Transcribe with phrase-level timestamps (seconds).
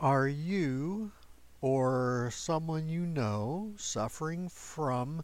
[0.00, 1.12] Are you
[1.60, 5.22] or someone you know suffering from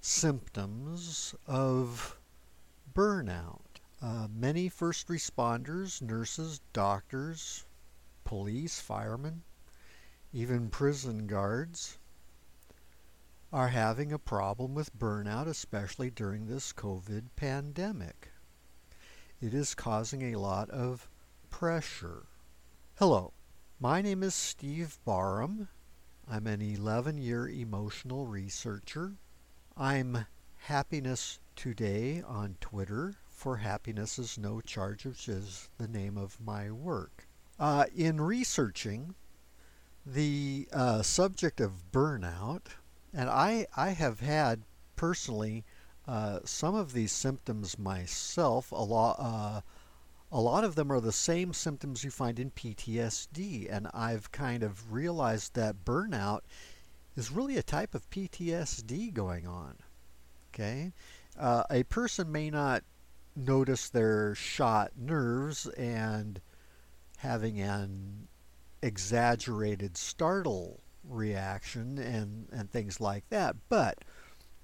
[0.00, 2.18] symptoms of
[2.92, 3.60] burnout?
[4.02, 7.66] Uh, many first responders, nurses, doctors,
[8.24, 9.44] police, firemen,
[10.32, 11.96] even prison guards
[13.52, 18.32] are having a problem with burnout, especially during this COVID pandemic.
[19.40, 21.08] It is causing a lot of
[21.48, 22.26] pressure.
[22.98, 23.32] Hello,
[23.78, 25.68] my name is Steve Barham.
[26.30, 29.12] I'm an 11 year emotional researcher.
[29.76, 30.26] I'm
[30.56, 36.70] Happiness Today on Twitter, for Happiness is No Charge, which is the name of my
[36.70, 37.28] work.
[37.58, 39.14] Uh, in researching
[40.06, 42.62] the uh, subject of burnout,
[43.12, 44.62] and I, I have had
[44.96, 45.64] personally
[46.08, 48.72] uh, some of these symptoms myself.
[48.72, 49.60] A lot, uh,
[50.36, 54.62] a lot of them are the same symptoms you find in PTSD, and I've kind
[54.62, 56.40] of realized that burnout
[57.16, 59.76] is really a type of PTSD going on.
[60.52, 60.92] Okay,
[61.38, 62.84] uh, a person may not
[63.34, 66.42] notice their shot nerves and
[67.16, 68.28] having an
[68.82, 73.56] exaggerated startle reaction and, and things like that.
[73.70, 74.04] But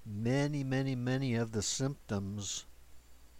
[0.05, 2.67] many, many, many of the symptoms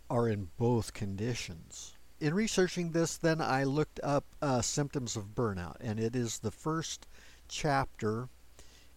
[0.09, 1.92] are in both conditions.
[2.23, 6.51] In researching this, then I looked up uh, symptoms of burnout, and it is the
[6.51, 7.05] first
[7.49, 8.29] chapter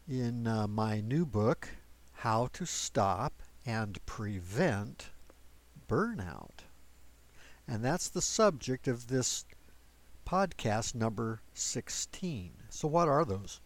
[0.07, 1.71] in uh, my new book,
[2.13, 5.07] How to Stop and Prevent
[5.89, 6.61] Burnout.
[7.67, 9.45] And that's the subject of this
[10.25, 12.53] podcast number 16.
[12.69, 13.61] So, what are those?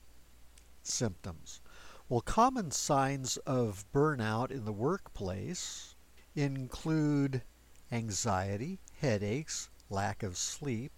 [0.82, 1.60] symptoms?
[2.08, 5.96] Well, common signs of burnout in the workplace
[6.34, 7.42] include
[7.92, 10.92] anxiety, headaches, lack of sleep,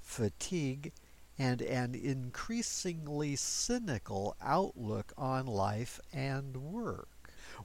[0.00, 0.92] fatigue,
[1.36, 7.08] and an increasingly cynical outlook on life and work.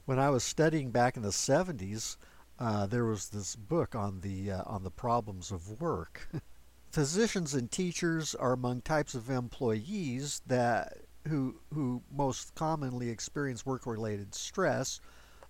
[0.04, 2.16] When I was studying back in the 70s,
[2.58, 6.28] uh, there was this book on the uh, on the problems of work.
[6.90, 10.96] Physicians and teachers are among types of employees that
[11.28, 15.00] who who most commonly experience work-related stress,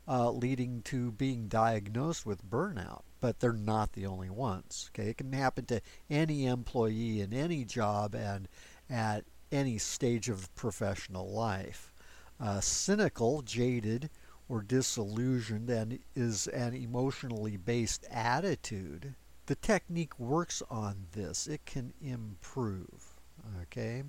[0.09, 3.06] uh, leading to being diagnosed with burnout.
[3.21, 4.91] But they're not the only ones.
[4.91, 8.49] Okay, it can happen to any employee in any job and
[8.91, 11.93] at any stage of professional life.
[12.39, 14.11] Uh, cynical, jaded,
[14.49, 19.15] or disillusioned, and is an emotionally based attitude.
[19.47, 21.47] The technique works on this.
[21.47, 23.15] It can improve.
[23.63, 24.03] Okay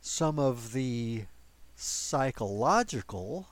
[0.00, 1.24] some of the
[1.74, 3.48] psychological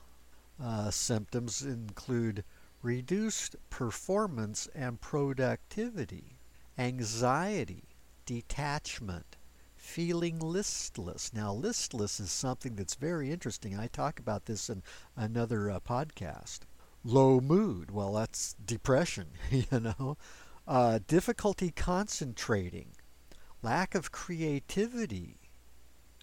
[0.61, 2.43] uh, symptoms include
[2.87, 6.39] reduced performance and productivity,
[6.77, 7.83] anxiety,
[8.25, 9.35] detachment,
[9.75, 11.33] feeling listless.
[11.33, 13.77] Now, listless is something that's very interesting.
[13.77, 14.83] I talk about this in
[15.17, 16.59] another uh, podcast.
[17.03, 20.17] Low mood, well, that's depression, you know.
[20.65, 22.93] Uh, difficulty concentrating,
[23.61, 25.39] lack of creativity,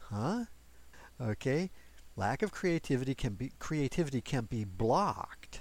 [0.01, 0.45] Huh?
[1.21, 1.71] Okay?
[2.17, 5.61] Lack of creativity can be creativity can be blocked.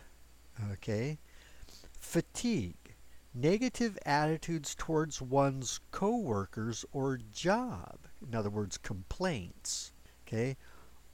[0.71, 1.19] Okay?
[1.99, 2.95] Fatigue.
[3.33, 7.97] Negative attitudes towards one's coworkers or job.
[8.27, 9.91] In other words, complaints.
[10.27, 10.57] Okay?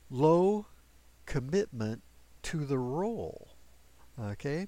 [0.10, 0.66] Low
[1.26, 2.02] commitment
[2.44, 3.56] to the role.
[4.20, 4.68] Okay?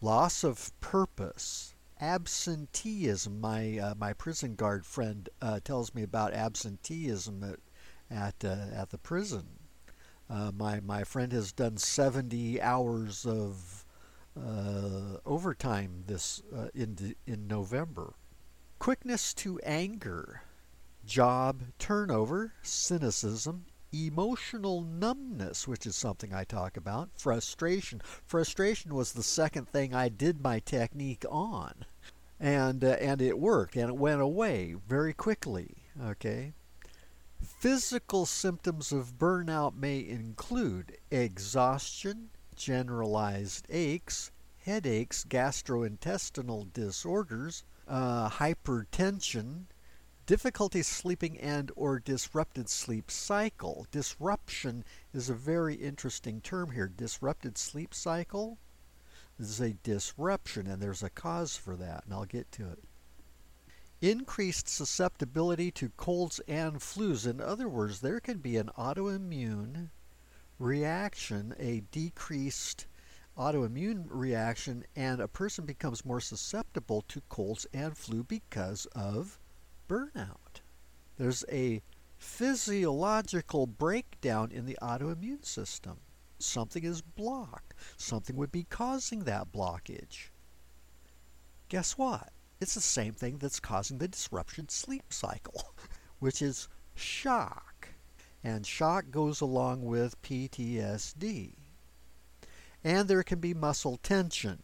[0.00, 3.40] Loss of purpose absenteeism.
[3.40, 7.58] My uh, my prison guard friend uh, tells me about absenteeism at
[8.10, 9.57] at, uh, at the prison.
[10.30, 13.86] Uh, my my friend has done 70 hours of
[14.36, 18.14] uh, overtime this uh, in in November.
[18.78, 20.42] Quickness to anger,
[21.04, 28.02] job turnover, cynicism, emotional numbness, which is something I talk about, frustration.
[28.26, 31.86] Frustration was the second thing I did my technique on.
[32.38, 36.52] And uh, and it worked and it went away very quickly, okay?
[37.58, 49.64] Physical symptoms of burnout may include exhaustion, generalized aches, headaches, gastrointestinal disorders, uh, hypertension,
[50.24, 53.88] difficulty sleeping and or disrupted sleep cycle.
[53.90, 56.86] Disruption is a very interesting term here.
[56.86, 58.58] Disrupted sleep cycle
[59.38, 62.84] this is a disruption and there's a cause for that and I'll get to it.
[64.00, 67.26] Increased susceptibility to colds and flus.
[67.26, 69.88] In other words, there can be an autoimmune
[70.60, 72.86] reaction, a decreased
[73.36, 79.40] autoimmune reaction, and a person becomes more susceptible to colds and flu because of
[79.88, 80.60] burnout.
[81.16, 81.82] There's a
[82.18, 85.98] physiological breakdown in the autoimmune system.
[86.38, 87.74] Something is blocked.
[87.96, 90.28] Something would be causing that blockage.
[91.68, 92.30] Guess what?
[92.60, 95.74] It's the same thing that's causing the disruption sleep cycle,
[96.18, 97.88] which is shock.
[98.42, 101.54] And shock goes along with PTSD.
[102.82, 104.62] And there can be muscle tension.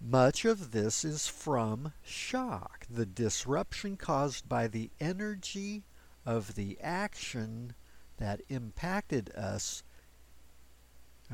[0.00, 5.84] Much of this is from shock, the disruption caused by the energy
[6.26, 7.74] of the action
[8.18, 9.82] that impacted us.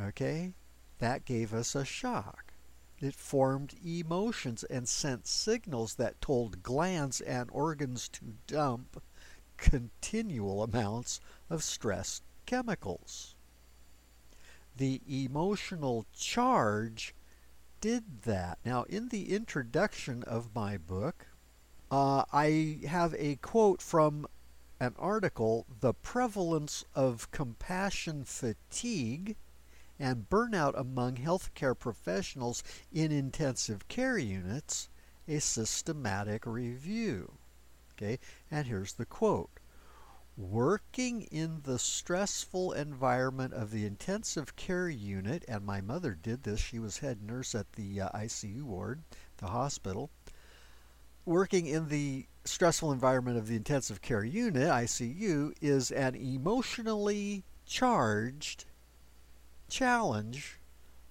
[0.01, 0.53] Okay?
[0.99, 2.50] That gave us a shock.
[3.01, 9.03] It formed emotions and sent signals that told glands and organs to dump
[9.57, 13.35] continual amounts of stress chemicals.
[14.77, 17.15] The emotional charge
[17.81, 18.59] did that.
[18.65, 21.27] Now, in the introduction of my book,
[21.91, 24.27] uh, I have a quote from
[24.79, 29.37] an article, The Prevalence of Compassion Fatigue
[30.01, 34.89] and Burnout Among Healthcare Professionals in Intensive Care Units,
[35.29, 37.35] a Systematic Review.
[37.93, 38.19] Okay,
[38.51, 39.51] and here's the quote.
[40.39, 46.61] Working in the stressful environment of the intensive care unit, and my mother did this,
[46.61, 49.03] she was head nurse at the uh, ICU ward,
[49.37, 50.11] the hospital.
[51.27, 58.65] Working in the stressful environment of the intensive care unit, ICU, is an emotionally charged
[59.71, 60.61] challenge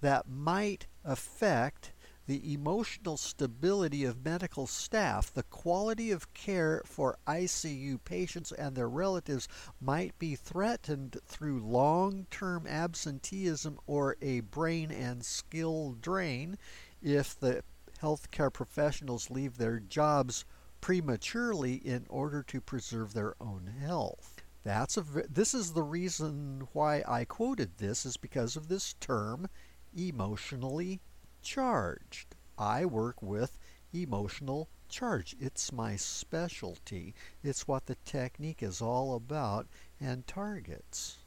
[0.02, 1.92] that might affect
[2.28, 8.88] the emotional stability of medical staff, the quality of care for ICU patients and their
[8.88, 9.48] relatives
[9.82, 16.56] might be threatened through long term absenteeism or a brain and skill drain
[17.02, 17.64] if the
[18.00, 20.46] healthcare professionals leave their jobs
[20.82, 24.39] prematurely in order to preserve their own health.
[24.70, 29.50] That's a this is the reason why I quoted this is because of this term
[29.98, 31.00] emotionally
[31.42, 32.36] charged.
[32.56, 33.58] I work with
[33.92, 35.36] emotional charge.
[35.40, 37.16] It's my specialty.
[37.42, 39.66] It's what the technique is all about
[40.00, 41.18] and targets.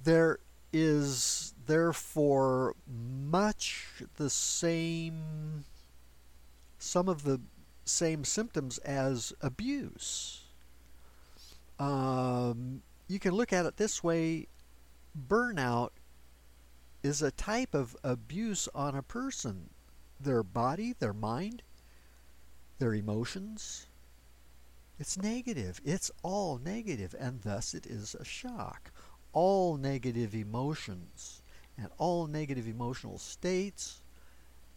[0.00, 0.38] There
[0.72, 5.64] is therefore much the same
[6.78, 7.40] some of the
[7.84, 10.43] same symptoms as abuse.
[11.84, 14.48] Um, you can look at it this way
[15.28, 15.90] burnout
[17.02, 19.68] is a type of abuse on a person
[20.18, 21.62] their body, their mind,
[22.78, 23.86] their emotions.
[24.98, 25.82] It's negative.
[25.84, 28.90] It's all negative, and thus it is a shock.
[29.34, 31.42] All negative emotions
[31.76, 34.00] and all negative emotional states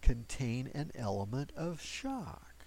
[0.01, 2.65] contain an element of shock.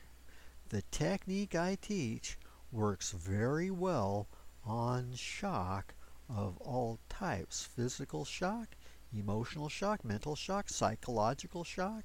[0.70, 2.38] The technique I teach
[2.72, 4.28] works very well
[4.64, 5.94] on shock
[6.28, 8.69] of all types physical shock,
[9.17, 12.05] emotional shock, mental shock, psychological shock.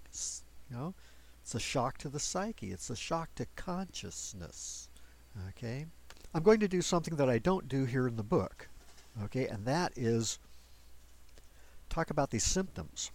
[0.69, 0.94] You know,
[1.41, 4.89] it's a shock to the psyche, it's a shock to consciousness.
[5.50, 5.85] Okay?
[6.33, 8.68] I'm going to do something that I don't do here in the book.
[9.23, 10.39] Okay, and that is
[11.89, 13.11] talk about these symptoms.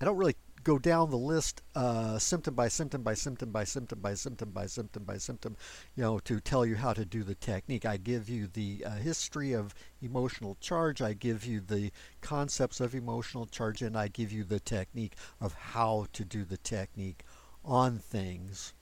[0.00, 4.00] I don't really go down the list uh, symptom by symptom by symptom by symptom
[4.00, 5.56] by symptom by symptom by symptom,
[5.94, 7.86] you know, to tell you how to do the technique.
[7.86, 12.96] I give you the uh, history of emotional charge, I give you the concepts of
[12.96, 17.22] emotional charge, and I give you the technique of how to do the technique
[17.64, 18.74] on things.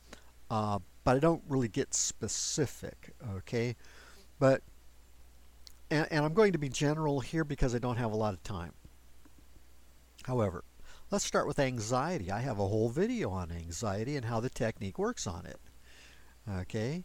[0.51, 3.77] Uh, but I don't really get specific, okay?
[4.39, 4.63] But
[5.91, 8.43] and, and I'm going to be general here because I don't have a lot of
[8.43, 8.73] time.
[10.23, 10.65] However,
[11.15, 12.33] Let's start with anxiety.
[12.33, 15.61] I have a whole video on anxiety and how the technique works on it.
[16.59, 17.05] Okay?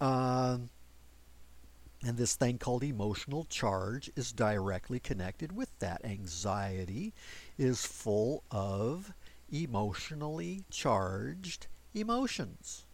[0.00, 0.68] Um,
[2.04, 6.04] and this thing called emotional charge is directly connected with that.
[6.04, 7.12] Anxiety
[7.56, 9.12] is full of
[9.48, 12.84] emotionally charged emotions.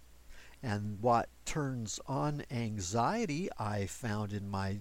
[0.62, 4.80] And what turns on anxiety, I found in my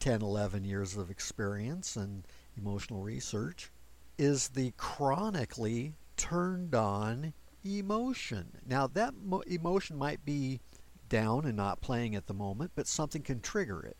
[0.00, 2.26] 10, 11 years of experience and
[2.56, 3.70] emotional research,
[4.18, 8.58] is the chronically turned on emotion.
[8.66, 10.60] Now, that mo- emotion might be
[11.08, 13.96] down and not playing at the moment, but something can trigger it.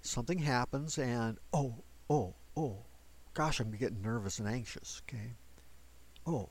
[0.00, 2.84] Something happens, and oh, oh, oh,
[3.34, 5.34] gosh, I'm getting nervous and anxious, okay?
[6.26, 6.50] Oh,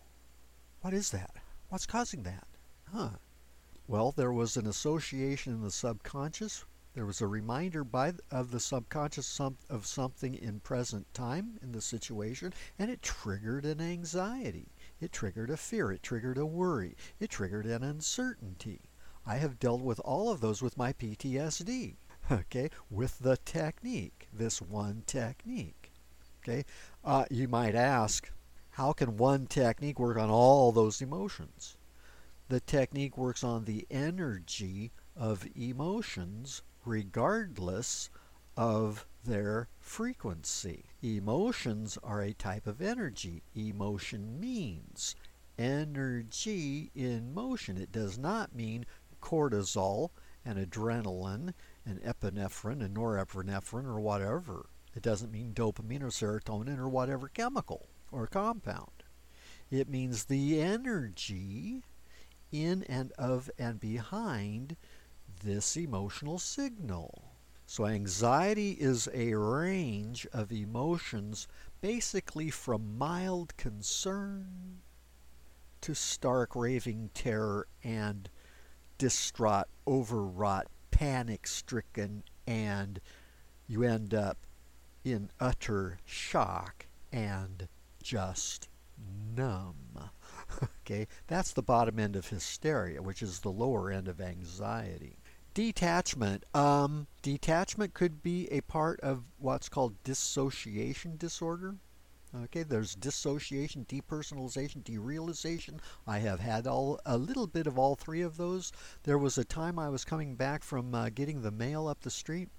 [0.82, 1.32] what is that?
[1.70, 2.48] What's causing that?
[2.92, 3.10] Huh.
[3.88, 8.60] Well, there was an association in the subconscious there was a reminder by of the
[8.60, 14.72] subconscious of something in present time in the situation, and it triggered an anxiety.
[15.02, 15.92] It triggered a fear.
[15.92, 16.96] It triggered a worry.
[17.20, 18.80] It triggered an uncertainty.
[19.26, 21.98] I have dealt with all of those with my PTSD,
[22.32, 25.92] okay, with the technique, this one technique.
[26.42, 26.64] Okay,
[27.04, 28.32] uh, you might ask,
[28.70, 31.76] how can one technique work on all those emotions?
[32.48, 38.10] The technique works on the energy of emotions regardless
[38.56, 40.86] of their frequency.
[41.02, 43.44] Emotions are a type of energy.
[43.56, 45.16] Emotion means
[45.58, 47.78] energy in motion.
[47.78, 48.86] It does not mean
[49.22, 50.10] cortisol
[50.46, 51.54] and adrenaline
[51.86, 54.68] and epinephrine and norepinephrine or whatever.
[54.96, 59.04] It doesn't mean dopamine or serotonin or whatever chemical or compound.
[59.72, 61.84] It means the energy
[62.52, 64.78] in and of and behind
[65.44, 67.32] this emotional signal.
[67.68, 71.48] So, anxiety is a range of emotions
[71.82, 74.82] basically from mild concern
[75.82, 78.30] to stark raving terror and
[78.98, 83.00] distraught, overwrought, panic stricken, and
[83.68, 84.38] you end up
[85.04, 87.68] in utter shock and
[88.02, 88.68] just
[89.36, 90.10] numb.
[90.82, 95.18] okay, that's the bottom end of hysteria, which is the lower end of anxiety.
[95.56, 96.44] Detachment.
[96.54, 101.76] Um, detachment could be a part of what's called dissociation disorder.
[102.44, 105.80] Okay, there's dissociation, depersonalization, derealization.
[106.06, 108.74] I have had all a little bit of all three of those.
[109.04, 112.10] There was a time I was coming back from uh, getting the mail up the
[112.10, 112.50] street,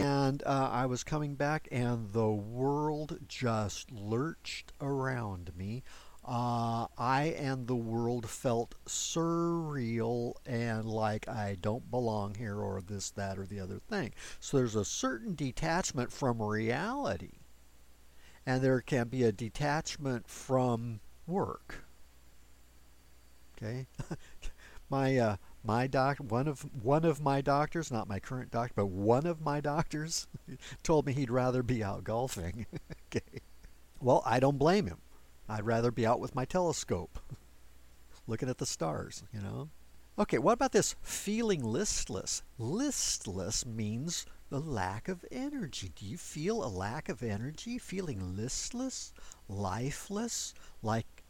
[0.00, 5.84] and uh, I was coming back, and the world just lurched around me.
[6.28, 13.10] Uh, I and the world felt surreal and like I don't belong here or this,
[13.12, 14.12] that, or the other thing.
[14.38, 17.38] So there's a certain detachment from reality
[18.48, 21.84] and there can be a detachment from work.
[23.56, 23.86] Okay,
[24.90, 28.86] my uh, my doc, one of one of my doctors, not my current doctor, but
[28.86, 30.26] one of my doctors,
[30.82, 32.64] told me he'd rather be out golfing.
[33.14, 33.40] okay,
[34.00, 34.98] well, I don't blame him.
[35.48, 37.18] I'd rather be out with my telescope,
[38.26, 39.24] looking at the stars.
[39.32, 39.70] You know.
[40.18, 42.42] Okay, what about this feeling listless?
[42.58, 45.92] Listless means the lack of energy.
[45.94, 47.78] Do you feel a lack of energy?
[47.78, 49.12] Feeling listless,
[49.48, 51.24] lifeless, like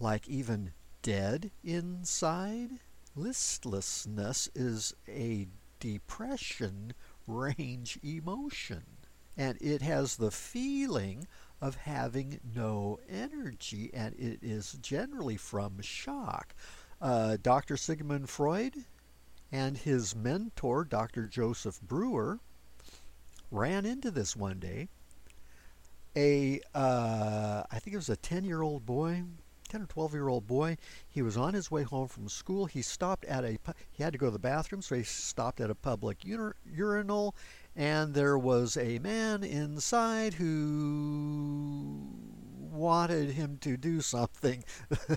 [0.00, 2.80] like even dead inside?
[3.14, 5.46] Listlessness is a
[5.78, 6.94] depression
[7.26, 8.84] range emotion
[9.36, 11.26] and it has the feeling
[11.62, 16.54] of having no energy and it is generally from shock.
[17.00, 17.76] Uh, Dr.
[17.76, 18.84] Sigmund Freud
[19.52, 21.28] and his mentor, Dr.
[21.28, 22.40] Joseph Breuer,
[23.52, 24.88] ran into this one day.
[26.16, 29.22] A, uh, I think it was a 10 year old boy,
[29.68, 30.76] 10 or 12 year old boy.
[31.08, 32.66] He was on his way home from school.
[32.66, 33.58] He stopped at a,
[33.92, 37.36] he had to go to the bathroom, so he stopped at a public ur- urinal,
[37.74, 42.06] and there was a man inside who
[42.70, 44.64] wanted him to do something.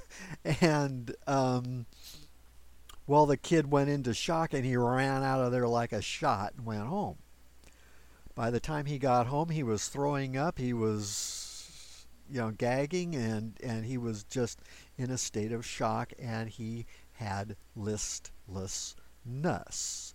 [0.62, 1.86] and, um,
[3.08, 6.54] well, the kid went into shock and he ran out of there like a shot
[6.56, 7.18] and went home.
[8.36, 10.60] By the time he got home, he was throwing up.
[10.60, 14.60] He was, you know, gagging, and and he was just
[14.98, 20.14] in a state of shock, and he had listlessness,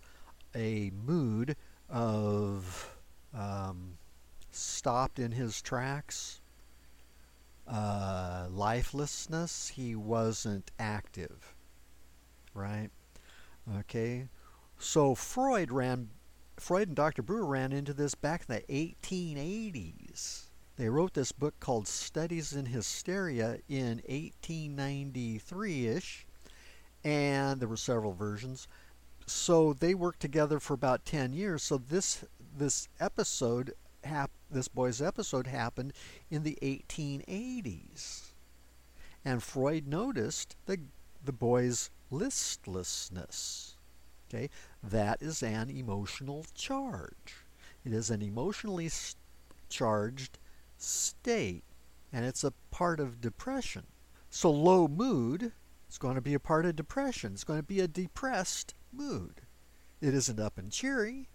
[0.53, 1.55] a mood
[1.91, 2.95] of
[3.37, 3.97] um,
[4.51, 6.41] stopped in his tracks,
[7.67, 9.69] uh, lifelessness.
[9.69, 11.53] He wasn't active,
[12.53, 12.89] right?
[13.79, 14.27] Okay,
[14.79, 16.09] so Freud ran
[16.57, 17.23] Freud and Dr.
[17.23, 20.49] Breuer ran into this back in the 1880s.
[20.75, 26.25] They wrote this book called Studies in Hysteria in 1893 ish,
[27.03, 28.67] and there were several versions.
[29.25, 31.63] So they worked together for about 10 years.
[31.63, 32.25] So this
[32.57, 33.73] this episode
[34.03, 35.93] hap- this boy's episode happened
[36.29, 38.33] in the 1880s.
[39.23, 40.79] And Freud noticed the
[41.23, 43.75] the boy's listlessness.
[44.27, 44.49] Okay,
[44.81, 47.45] that is an emotional charge.
[47.83, 48.89] It is an emotionally
[49.69, 50.37] charged
[50.77, 51.63] state,
[52.13, 53.87] and it's a part of depression.
[54.29, 55.51] So low mood
[55.89, 57.33] is going to be a part of depression.
[57.33, 59.41] It's going to be a depressed mood.
[60.01, 61.29] It isn't up and cheery,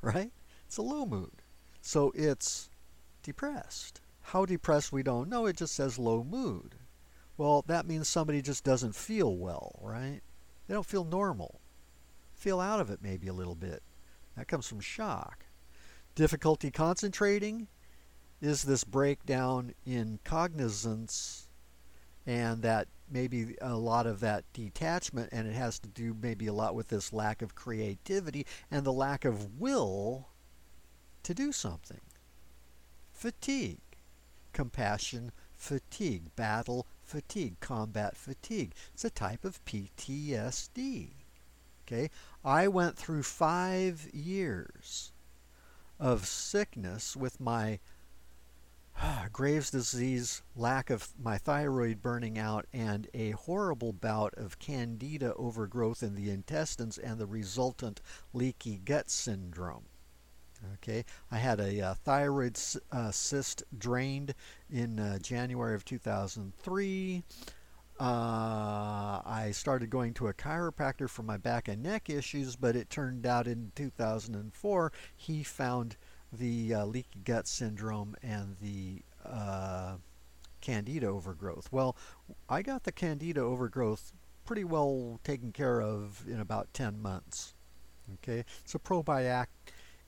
[0.00, 0.32] right?
[0.66, 1.42] It's a low mood.
[1.80, 2.70] So it's
[3.22, 4.00] depressed.
[4.22, 6.76] How depressed we don't know, it just says low mood.
[7.36, 10.20] Well, that means somebody just doesn't feel well, right?
[10.66, 11.60] They don't feel normal
[12.44, 13.82] feel out of it maybe a little bit.
[14.36, 15.46] That comes from shock.
[16.14, 17.68] Difficulty concentrating
[18.42, 21.48] is this breakdown in cognizance
[22.26, 26.52] and that maybe a lot of that detachment, and it has to do maybe a
[26.52, 30.28] lot with this lack of creativity and the lack of will
[31.22, 32.00] to do something.
[33.12, 33.78] Fatigue,
[34.52, 38.74] compassion fatigue, battle fatigue, combat fatigue.
[38.92, 41.10] It's a type of PTSD.
[41.86, 42.10] Okay?
[42.44, 45.12] I went through five years
[45.98, 47.78] of sickness with my
[49.32, 56.02] Graves' disease, lack of my thyroid burning out, and a horrible bout of candida overgrowth
[56.02, 58.00] in the intestines and the resultant
[58.32, 59.84] leaky gut syndrome.
[60.74, 62.58] Okay, I had a uh, thyroid
[62.90, 64.34] uh, cyst drained
[64.70, 67.22] in uh, January of 2003.
[68.00, 72.90] Uh, I started going to a chiropractor for my back and neck issues, but it
[72.90, 75.96] turned out in 2004 he found
[76.38, 79.96] the uh, leaky gut syndrome and the uh,
[80.60, 81.68] candida overgrowth.
[81.70, 81.96] Well,
[82.48, 84.12] I got the candida overgrowth
[84.44, 87.54] pretty well taken care of in about 10 months.
[88.14, 89.46] Okay, it's a probiotic.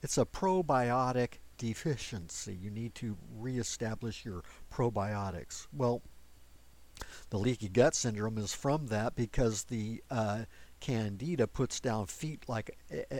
[0.01, 2.55] It's a probiotic deficiency.
[2.59, 5.67] You need to reestablish your probiotics.
[5.73, 6.01] Well,
[7.29, 10.45] the leaky gut syndrome is from that because the uh,
[10.79, 12.77] candida puts down feet like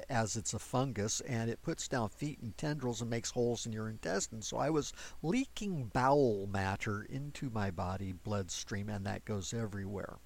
[0.09, 3.71] as it's a fungus and it puts down feet and tendrils and makes holes in
[3.71, 4.47] your intestines.
[4.47, 10.17] So i was leaking bowel matter into my body bloodstream and that goes everywhere.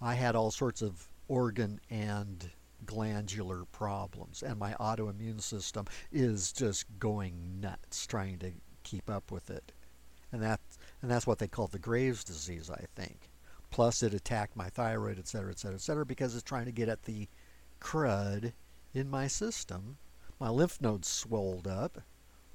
[0.00, 2.50] I had all sorts of organ and
[2.86, 8.52] glandular problems and my autoimmune system is just going nuts trying to
[8.84, 9.72] keep up with it.
[10.30, 10.60] And that
[11.02, 13.27] and that's what they call the graves disease i think
[13.70, 16.72] Plus, it attacked my thyroid, et cetera, et cetera, et cetera, because it's trying to
[16.72, 17.28] get at the
[17.80, 18.52] crud
[18.94, 19.98] in my system.
[20.40, 22.02] My lymph nodes swelled up,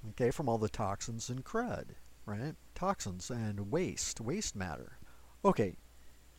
[0.09, 1.89] okay, from all the toxins and crud,
[2.25, 2.55] right?
[2.75, 4.97] Toxins and waste, waste matter.
[5.45, 5.75] Okay,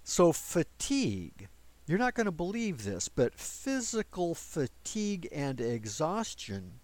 [0.02, 1.48] so fatigue.
[1.86, 6.80] You're not going to believe this, but physical fatigue and exhaustion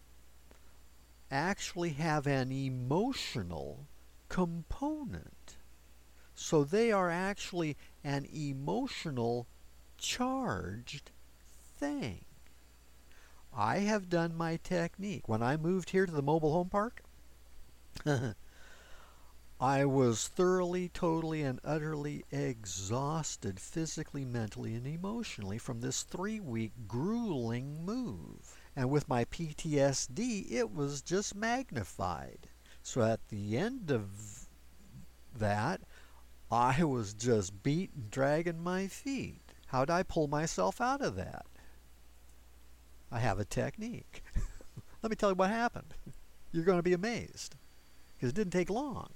[1.30, 3.86] actually have an emotional
[4.28, 5.39] component.
[6.42, 9.46] So they are actually an emotional
[9.98, 11.10] charged
[11.76, 12.24] thing.
[13.52, 15.28] I have done my technique.
[15.28, 17.02] When I moved here to the mobile home park,
[19.60, 26.72] I was thoroughly, totally, and utterly exhausted physically, mentally, and emotionally from this three week
[26.88, 28.58] grueling move.
[28.74, 32.48] And with my PTSD, it was just magnified.
[32.82, 34.48] So at the end of
[35.36, 35.82] that,
[36.50, 39.40] I was just beat and dragging my feet.
[39.66, 41.46] How'd I pull myself out of that?
[43.12, 44.24] I have a technique.
[45.02, 45.94] Let me tell you what happened.
[46.52, 47.54] You're going to be amazed.
[48.14, 49.10] Because it didn't take long.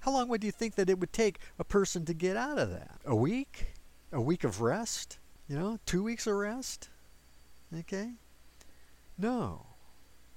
[0.00, 2.70] How long would you think that it would take a person to get out of
[2.70, 3.00] that?
[3.04, 3.74] A week?
[4.10, 5.18] A week of rest?
[5.46, 6.88] You know, two weeks of rest?
[7.76, 8.12] Okay?
[9.18, 9.66] No.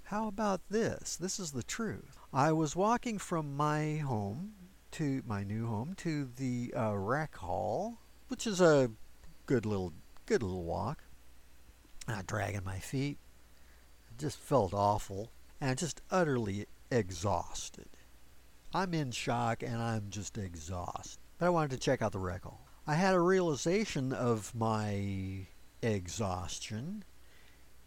[0.04, 1.16] How about this?
[1.16, 2.18] This is the truth.
[2.34, 4.54] I was walking from my home
[4.94, 8.92] to my new home to the uh, rec hall, which is a
[9.48, 9.94] good little
[10.26, 11.04] good little walk.
[12.08, 13.18] Not dragging my feet.
[14.08, 17.90] I just felt awful and just utterly exhausted.
[18.74, 21.20] I'm in shock and I'm just exhausted.
[21.40, 22.68] But I wanted to check out the rec hall.
[22.86, 25.48] I had a realization of my
[25.82, 27.04] exhaustion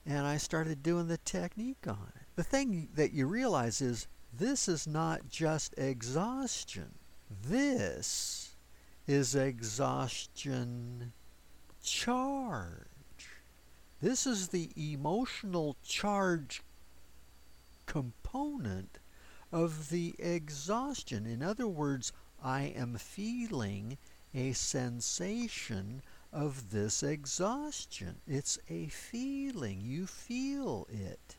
[0.04, 2.22] and I started doing the technique on it.
[2.34, 6.92] The thing that you realize is this is not just exhaustion.
[7.42, 8.56] This
[9.06, 11.12] is exhaustion
[11.82, 13.30] charge.
[14.00, 16.62] This is the emotional charge
[17.86, 18.98] component
[19.52, 21.26] of the exhaustion.
[21.26, 23.96] In other words, I am feeling
[24.34, 28.16] a sensation of this exhaustion.
[28.26, 29.80] It's a feeling.
[29.80, 31.35] You feel it.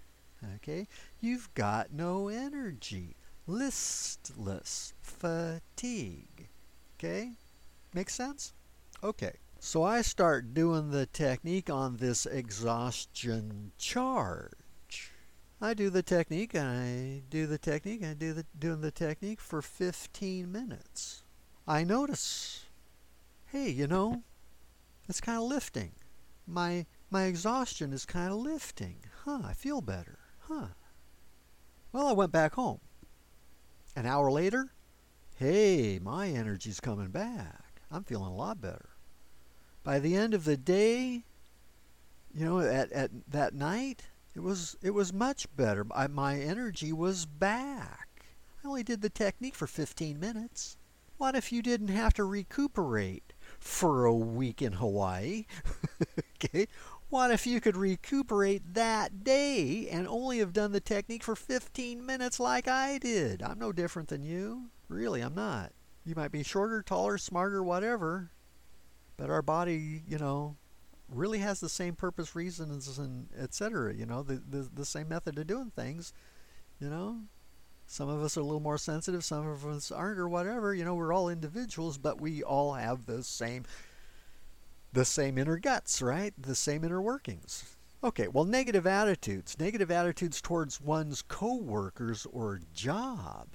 [0.56, 0.88] Okay?
[1.20, 3.16] You've got no energy.
[3.46, 4.94] Listless.
[5.02, 6.50] Fatigue.
[6.98, 7.32] Okay?
[7.94, 8.54] Make sense?
[9.04, 9.34] Okay.
[9.60, 15.12] So I start doing the technique on this exhaustion charge.
[15.60, 18.92] I do the technique and I do the technique and I do the doing the
[18.92, 21.24] technique for 15 minutes.
[21.68, 22.66] I notice,
[23.48, 24.22] hey, you know,
[25.10, 25.94] it's kind of lifting.
[26.46, 28.98] My my exhaustion is kind of lifting.
[29.26, 30.17] Huh, I feel better.
[30.48, 30.68] Huh.
[31.92, 32.80] Well, I went back home.
[33.98, 34.72] An hour later,
[35.36, 37.82] hey, my energy's coming back.
[37.92, 38.90] I'm feeling a lot better.
[39.84, 41.26] By the end of the day,
[42.34, 44.04] you know, at, at that night,
[44.36, 45.86] it was it was much better.
[45.94, 48.26] I, my energy was back.
[48.64, 50.78] I only did the technique for 15 minutes.
[51.18, 55.46] What if you didn't have to recuperate for a week in Hawaii?
[56.36, 56.68] okay.
[57.10, 62.06] What if you could recuperate that day and only have done the technique for 15
[62.06, 63.42] minutes like I did?
[63.42, 64.70] I'm no different than you.
[64.90, 65.72] Really, I'm not.
[66.04, 68.32] You might be shorter, taller, smarter, whatever,
[69.16, 70.58] but our body, you know,
[71.10, 73.94] really has the same purpose, reasons, and etc.
[73.94, 76.14] You know, the, the the same method of doing things.
[76.80, 77.22] You know,
[77.86, 80.74] some of us are a little more sensitive, some of us aren't, or whatever.
[80.74, 83.64] You know, we're all individuals, but we all have the same
[84.94, 86.34] the same inner guts, right?
[86.38, 87.76] The same inner workings.
[88.04, 89.58] Okay, well, negative attitudes.
[89.60, 93.48] Negative attitudes towards one's coworkers or job.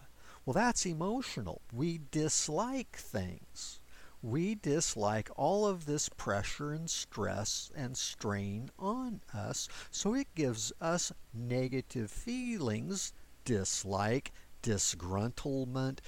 [0.45, 1.63] Well, that's emotional.
[1.73, 3.81] We dislike things.
[4.21, 10.73] We dislike all of this pressure and stress and strain on us, so it gives
[10.81, 13.13] us negative feelings,
[13.45, 15.99] dislike, disgruntlement,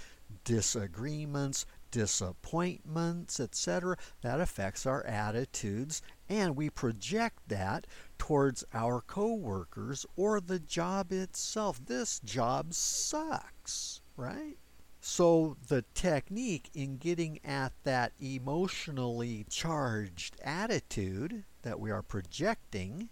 [0.44, 3.96] disagreements, disappointments, etc.
[4.22, 7.86] That affects our attitudes, and we project that
[8.18, 11.80] towards our coworkers or the job itself.
[11.86, 14.56] This job sucks, right?
[15.00, 23.08] So the technique in getting at that emotionally charged attitude that we are projecting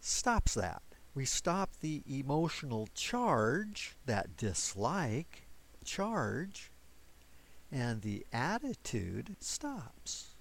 [0.00, 0.80] stops that.
[1.14, 5.48] We stop the emotional charge, that dislike
[5.84, 6.70] charge,
[7.74, 10.36] and the attitude stops.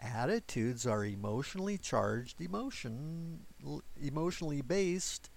[0.00, 3.40] Attitudes are emotionally charged, emotion,
[4.02, 5.28] emotionally based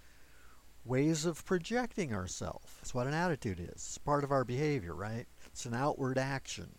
[0.86, 2.72] ways of projecting ourselves.
[2.78, 3.70] That's what an attitude is.
[3.72, 5.26] It's part of our behavior, right?
[5.48, 6.70] It's an outward action.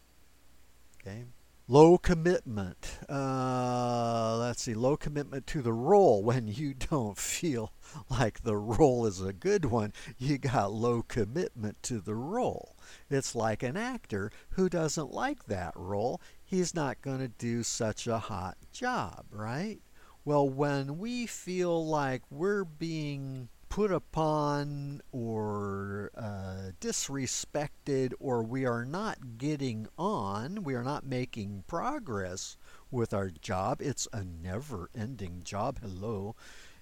[1.01, 1.25] Okay?
[1.71, 2.99] Low commitment.
[3.09, 6.21] Uh, let's see, low commitment to the role.
[6.31, 7.73] When you don't feel
[8.11, 12.77] like the role is a good one, you got low commitment to the role.
[13.09, 16.21] It's like an actor who doesn't like that role.
[16.43, 19.79] He's not going to do such a hot job, right?
[20.25, 28.85] Well, when we feel like we're being put upon or uh, disrespected or we are
[28.85, 32.57] not getting on, we are not making progress
[32.91, 36.35] with our job, it's a never ending job, hello,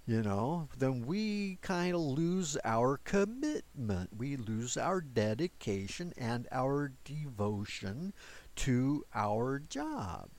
[0.07, 4.09] you know, then we kind of lose our commitment.
[4.17, 8.15] We lose our dedication and our devotion
[8.57, 10.31] to our job.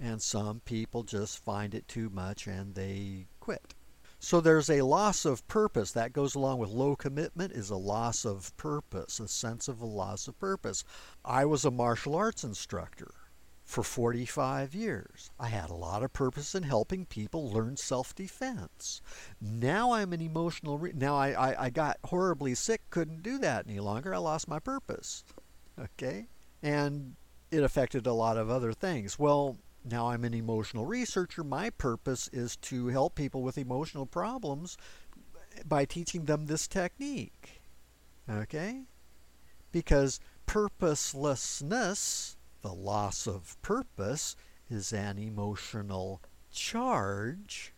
[0.00, 3.74] And some people just find it too much and they quit.
[4.20, 5.92] So there's a loss of purpose.
[5.92, 9.86] That goes along with low commitment is a loss of purpose, a sense of a
[9.86, 10.84] loss of purpose.
[11.24, 13.14] I was a martial arts instructor
[13.64, 15.30] for 45 years.
[15.38, 19.02] I had a lot of purpose in helping people learn self-defense.
[19.40, 20.78] Now I'm an emotional.
[20.78, 24.14] Re- now I, I, I got horribly sick, couldn't do that any longer.
[24.14, 25.22] I lost my purpose.
[25.78, 26.26] Okay?
[26.62, 27.14] And
[27.50, 29.18] it affected a lot of other things.
[29.18, 29.58] Well,
[29.90, 31.44] now I'm an emotional researcher.
[31.44, 34.76] My purpose is to help people with emotional problems
[35.66, 37.60] by teaching them this technique.
[38.30, 38.82] Okay?
[39.72, 44.36] Because purposelessness, the loss of purpose,
[44.70, 46.20] is an emotional
[46.50, 47.72] charge.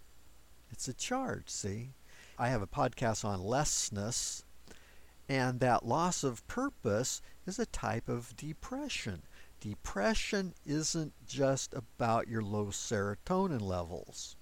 [0.71, 1.91] It's a charge, see?
[2.39, 4.45] I have a podcast on lessness,
[5.29, 9.23] and that loss of purpose is a type of depression.
[9.61, 14.37] Depression isn't just about your low serotonin levels.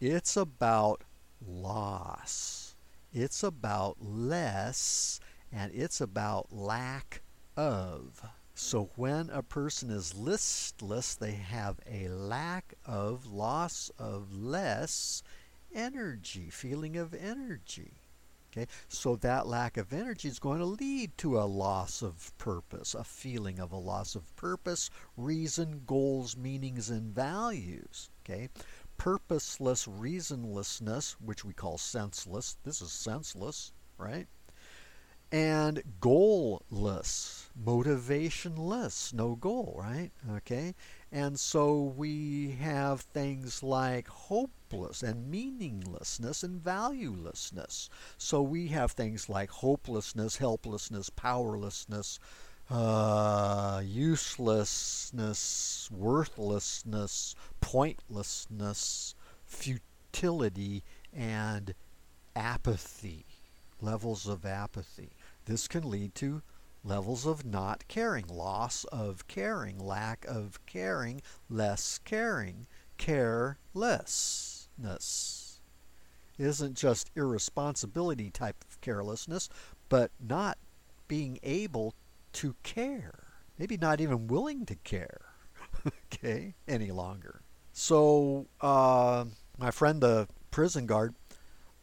[0.00, 1.04] It's about
[1.46, 2.74] loss.
[3.12, 5.20] It's about less
[5.52, 7.20] and it's about lack
[7.56, 8.22] of.
[8.54, 15.22] So when a person is listless, they have a lack of, loss of less
[15.74, 18.00] energy, feeling of energy.
[18.50, 22.94] Okay, so that lack of energy is going to lead to a loss of purpose,
[22.94, 28.10] a feeling of a loss of purpose, reason, goals, meanings, and values.
[28.24, 28.48] Okay,
[28.96, 32.56] purposeless reasonlessness, which we call senseless.
[32.64, 34.26] This is senseless, right?
[35.30, 40.10] And goalless, motivationless, no goal, right?
[40.36, 40.74] Okay,
[41.10, 47.88] and so we have things like hopeless and meaninglessness and valuelessness.
[48.18, 52.18] So we have things like hopelessness, helplessness, powerlessness,
[52.70, 59.14] uh, uselessness, worthlessness, pointlessness,
[59.46, 60.82] futility,
[61.14, 61.72] and
[62.36, 63.24] apathy,
[63.80, 65.12] levels of apathy.
[65.46, 66.42] This can lead to
[66.88, 71.20] levels of not caring, loss of caring, lack of caring,
[71.50, 75.60] less caring, carelessness.
[76.38, 79.50] It isn't just irresponsibility type of carelessness,
[79.88, 80.58] but not
[81.08, 81.94] being able
[82.32, 83.24] to care.
[83.58, 85.20] Maybe not even willing to care,
[86.14, 87.42] okay, any longer.
[87.72, 89.26] So, uh,
[89.58, 91.14] my friend, the prison guard,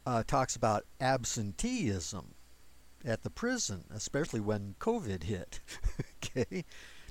[0.05, 2.34] uh, talks about absenteeism
[3.05, 5.59] at the prison, especially when COVID hit,
[6.25, 6.65] okay,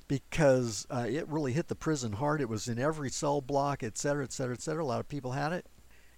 [0.07, 2.41] because uh, it really hit the prison hard.
[2.41, 4.83] It was in every cell block, et cetera, et cetera, et cetera.
[4.83, 5.65] A lot of people had it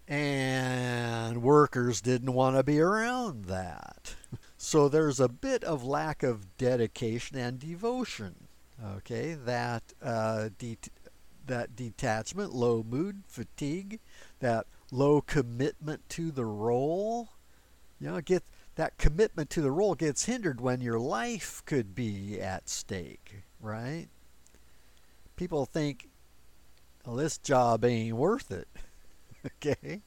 [0.08, 4.16] and workers didn't want to be around that.
[4.60, 8.48] So there's a bit of lack of dedication and devotion.
[8.84, 10.80] Okay, that uh, de-
[11.46, 14.00] that detachment, low mood, fatigue,
[14.40, 17.30] that low commitment to the role.
[18.00, 18.44] You know, get
[18.78, 24.08] that commitment to the role gets hindered when your life could be at stake, right?
[25.36, 26.10] People think,
[27.04, 28.68] well, this job ain't worth it.
[29.46, 30.02] okay?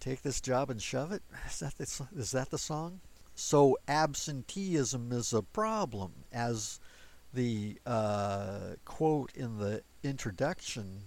[0.00, 1.22] Take this job and shove it?
[1.48, 3.00] Is that the, is that the song?
[3.36, 6.80] So absenteeism is a problem, as
[7.32, 11.02] the uh, quote in the introduction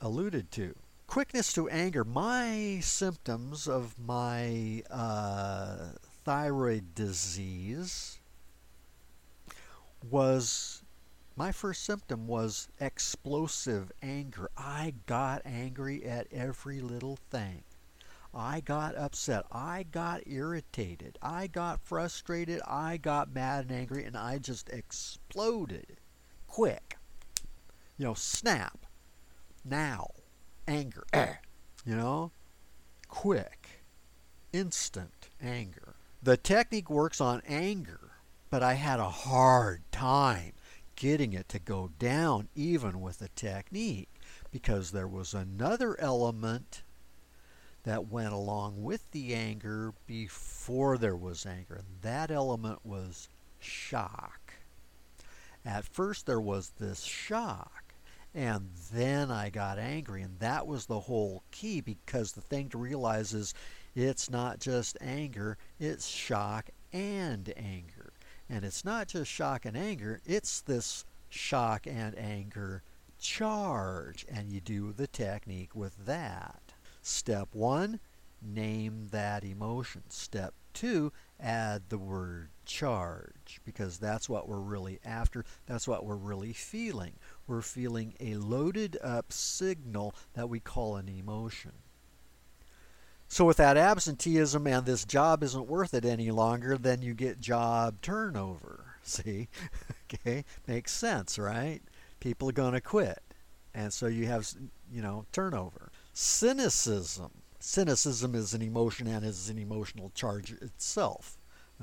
[0.00, 0.74] alluded to.
[1.06, 2.02] Quickness to anger.
[2.02, 5.90] My symptoms of my uh,
[6.26, 8.18] thyroid disease
[10.10, 10.82] was
[11.36, 14.50] my first symptom was explosive anger.
[14.56, 17.62] I got angry at every little thing.
[18.34, 19.44] I got upset.
[19.52, 21.16] I got irritated.
[21.22, 22.60] I got frustrated.
[22.66, 25.98] I got mad and angry, and I just exploded.
[26.48, 26.98] Quick.
[27.98, 28.84] You know, snap.
[29.64, 30.08] Now.
[30.66, 31.06] Anger.
[31.86, 32.32] you know?
[33.06, 33.84] Quick.
[34.52, 35.95] Instant anger.
[36.26, 38.10] The technique works on anger,
[38.50, 40.54] but I had a hard time
[40.96, 44.08] getting it to go down even with the technique
[44.50, 46.82] because there was another element
[47.84, 51.82] that went along with the anger before there was anger.
[52.02, 53.28] That element was
[53.60, 54.54] shock.
[55.64, 57.94] At first, there was this shock,
[58.34, 62.78] and then I got angry, and that was the whole key because the thing to
[62.78, 63.54] realize is
[63.96, 68.12] it's not just anger, it's shock and anger.
[68.48, 72.82] And it's not just shock and anger, it's this shock and anger
[73.18, 76.74] charge, and you do the technique with that.
[77.00, 77.98] Step one,
[78.42, 80.02] name that emotion.
[80.10, 85.42] Step two, add the word charge because that's what we're really after.
[85.64, 87.14] That's what we're really feeling.
[87.46, 91.72] We're feeling a loaded up signal that we call an emotion.
[93.28, 97.40] So, with that absenteeism and this job isn't worth it any longer, then you get
[97.40, 98.84] job turnover.
[99.02, 99.48] See?
[100.14, 100.44] okay?
[100.66, 101.80] Makes sense, right?
[102.20, 103.20] People are going to quit.
[103.74, 104.48] And so you have,
[104.90, 105.90] you know, turnover.
[106.14, 107.30] Cynicism.
[107.60, 111.36] Cynicism is an emotion and is an emotional charge itself.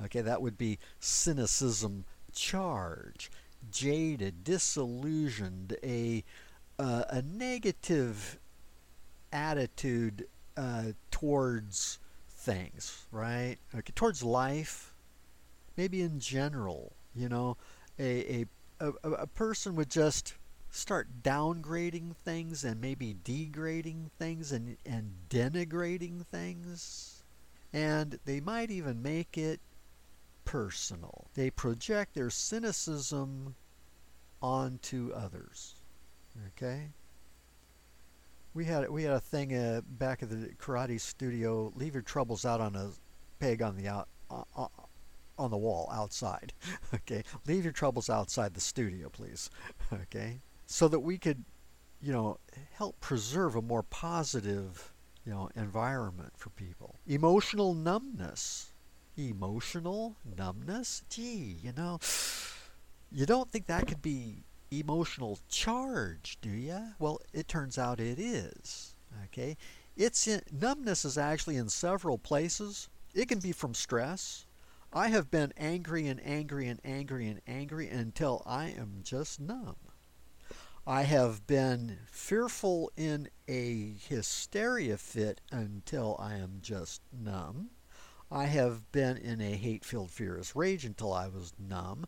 [0.04, 3.30] Okay, that would be cynicism charge.
[3.70, 6.24] Jaded, disillusioned, a,
[6.80, 8.40] uh, a negative
[9.32, 13.56] attitude uh, towards things, right?
[13.94, 14.94] Towards life,
[15.76, 17.56] maybe in general, you know,
[17.98, 18.46] a,
[18.80, 20.34] a, a, a person would just
[20.70, 27.22] start downgrading things and maybe degrading things and, and denigrating things.
[27.72, 29.60] And they might even make it
[30.44, 31.26] personal.
[31.34, 33.54] They project their cynicism
[34.42, 35.74] onto others.
[36.48, 36.88] Okay?
[38.54, 41.72] We had we had a thing uh, back at the karate studio.
[41.74, 42.90] Leave your troubles out on a
[43.40, 44.66] peg on the out uh,
[45.38, 46.52] on the wall outside.
[46.94, 49.50] okay, leave your troubles outside the studio, please.
[49.92, 51.44] okay, so that we could,
[52.00, 52.38] you know,
[52.72, 54.92] help preserve a more positive,
[55.26, 56.96] you know, environment for people.
[57.06, 58.72] Emotional numbness.
[59.16, 61.02] Emotional numbness?
[61.08, 61.98] Gee, you know,
[63.12, 64.44] you don't think that could be
[64.80, 66.94] emotional charge, do you?
[66.98, 68.94] Well, it turns out it is.
[69.26, 69.56] Okay?
[69.96, 72.88] It's in, numbness is actually in several places.
[73.14, 74.46] It can be from stress.
[74.92, 79.76] I have been angry and angry and angry and angry until I am just numb.
[80.86, 87.70] I have been fearful in a hysteria fit until I am just numb.
[88.30, 92.06] I have been in a hate filled furious rage until I was numb.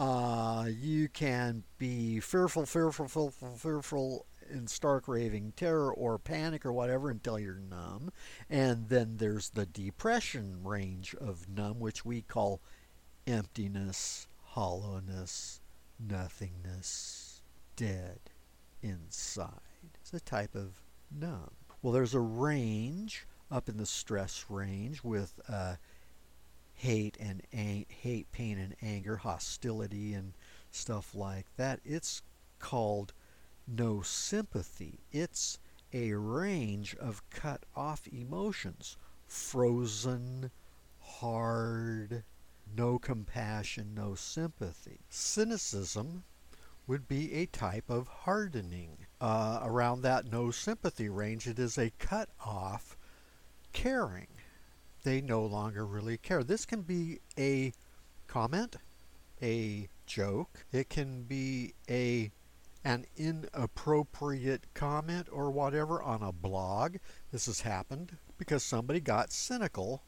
[0.00, 6.72] Uh, you can be fearful, fearful, fearful, fearful in stark raving terror or panic or
[6.72, 8.10] whatever until you're numb.
[8.48, 12.62] And then there's the depression range of numb, which we call
[13.26, 15.60] emptiness, hollowness,
[15.98, 17.42] nothingness
[17.76, 18.20] dead
[18.80, 19.50] inside.
[20.00, 20.80] It's a type of
[21.14, 21.50] numb.
[21.82, 25.74] Well, there's a range up in the stress range with uh,
[26.80, 30.32] hate and ang- hate, pain, and anger, hostility, and
[30.70, 31.78] stuff like that.
[31.84, 32.22] It's
[32.58, 33.12] called
[33.66, 35.00] no sympathy.
[35.12, 35.58] It's
[35.92, 40.50] a range of cut off emotions frozen,
[40.98, 42.24] hard,
[42.74, 45.00] no compassion, no sympathy.
[45.10, 46.24] Cynicism
[46.86, 49.06] would be a type of hardening.
[49.20, 52.96] Uh, around that no sympathy range, it is a cut off
[53.74, 54.39] caring.
[55.02, 56.44] They no longer really care.
[56.44, 57.72] This can be a
[58.26, 58.76] comment,
[59.42, 62.30] a joke, it can be a
[62.84, 66.96] an inappropriate comment or whatever on a blog.
[67.30, 70.02] This has happened because somebody got cynical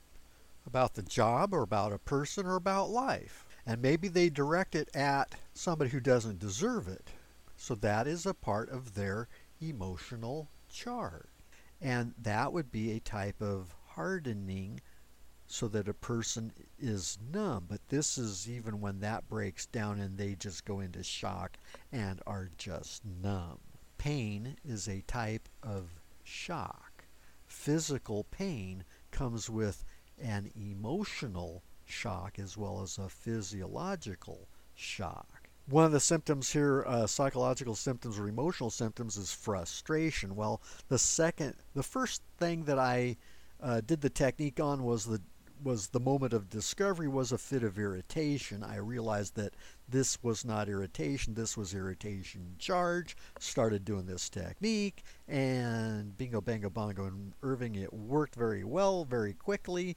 [0.67, 3.45] about the job or about a person or about life.
[3.67, 7.09] And maybe they direct it at somebody who doesn't deserve it.
[7.57, 9.29] So that is a part of their
[9.61, 11.29] emotional charge.
[11.81, 14.81] And that would be a type of hardening
[15.47, 17.67] so that a person is numb.
[17.69, 21.59] But this is even when that breaks down and they just go into shock
[21.93, 23.59] and are just numb.
[23.99, 27.05] Pain is a type of shock.
[27.47, 29.85] Physical pain comes with
[30.19, 35.49] an emotional shock as well as a physiological shock.
[35.69, 40.35] One of the symptoms here, uh, psychological symptoms or emotional symptoms, is frustration.
[40.35, 43.17] Well, the second, the first thing that I
[43.63, 45.21] uh, did the technique on was the
[45.63, 48.65] was the moment of discovery was a fit of irritation.
[48.65, 49.55] I realized that
[49.89, 53.17] this was not irritation, this was irritation charge.
[53.39, 59.35] Started doing this technique, and bingo, bango, bongo, and Irving, it worked very well, very
[59.35, 59.97] quickly.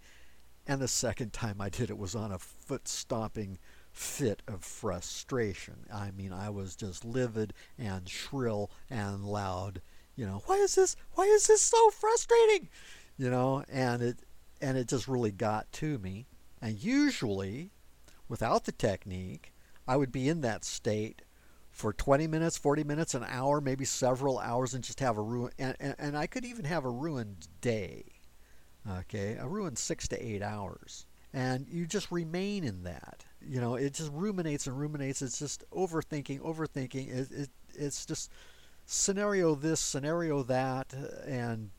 [0.67, 3.59] And the second time I did it was on a foot stomping
[3.91, 5.85] fit of frustration.
[5.93, 9.81] I mean, I was just livid and shrill and loud.
[10.15, 10.95] You know, why is this?
[11.13, 12.69] Why is this so frustrating?
[13.17, 14.19] You know, and it
[14.61, 16.27] and it just really got to me.
[16.61, 17.71] And usually,
[18.27, 19.53] without the technique,
[19.87, 21.21] I would be in that state
[21.69, 25.51] for 20 minutes, 40 minutes, an hour, maybe several hours, and just have a ruin.
[25.59, 28.05] And, and, and I could even have a ruined day.
[28.89, 31.05] Okay, a ruined six to eight hours.
[31.33, 33.25] And you just remain in that.
[33.41, 35.21] You know, it just ruminates and ruminates.
[35.21, 37.13] It's just overthinking, overthinking.
[37.13, 38.31] It, it, it's just
[38.85, 40.93] scenario this, scenario that,
[41.27, 41.71] and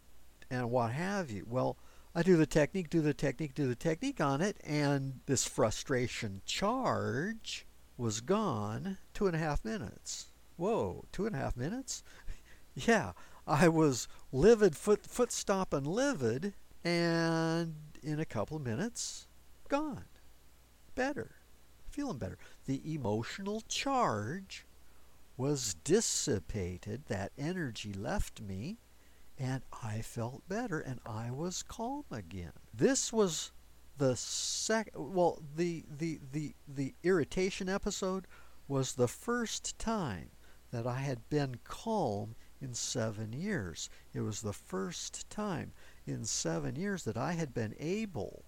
[0.50, 1.44] and what have you.
[1.48, 1.76] Well,
[2.14, 6.40] I do the technique, do the technique, do the technique on it, and this frustration
[6.46, 7.66] charge
[7.98, 10.28] was gone two and a half minutes.
[10.56, 12.02] Whoa, two and a half minutes?
[12.74, 13.12] yeah,
[13.46, 19.26] I was livid, foot foot stomping livid, and in a couple of minutes,
[19.68, 20.04] gone.
[20.94, 21.36] Better.
[21.90, 22.38] Feeling better.
[22.66, 24.66] The emotional charge
[25.36, 27.04] was dissipated.
[27.08, 28.78] That energy left me,
[29.38, 32.52] and I felt better, and I was calm again.
[32.72, 33.52] This was
[33.98, 38.26] the second Well, the the the the irritation episode
[38.68, 40.30] was the first time
[40.70, 43.88] that I had been calm in seven years.
[44.12, 45.72] It was the first time
[46.06, 48.44] in seven years that I had been able,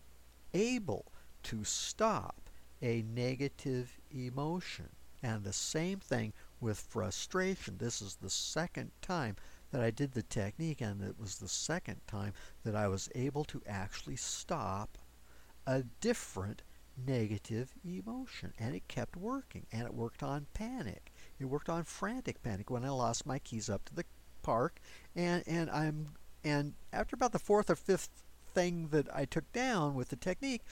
[0.53, 1.13] able
[1.45, 2.51] to stop
[2.83, 4.89] a negative emotion.
[5.23, 7.77] And the same thing with frustration.
[7.79, 9.37] This is the second time
[9.71, 12.33] that I did the technique, and it was the second time
[12.65, 14.99] that I was able to actually stop
[15.67, 16.63] a different
[17.07, 18.53] negative emotion.
[18.59, 19.67] And it kept working.
[19.73, 21.13] And it worked on panic.
[21.39, 24.05] It worked on frantic panic when I lost my keys up to the
[24.43, 24.81] park
[25.15, 28.23] and, and I'm and after about the fourth or fifth
[28.55, 30.63] thing that I took down with the technique,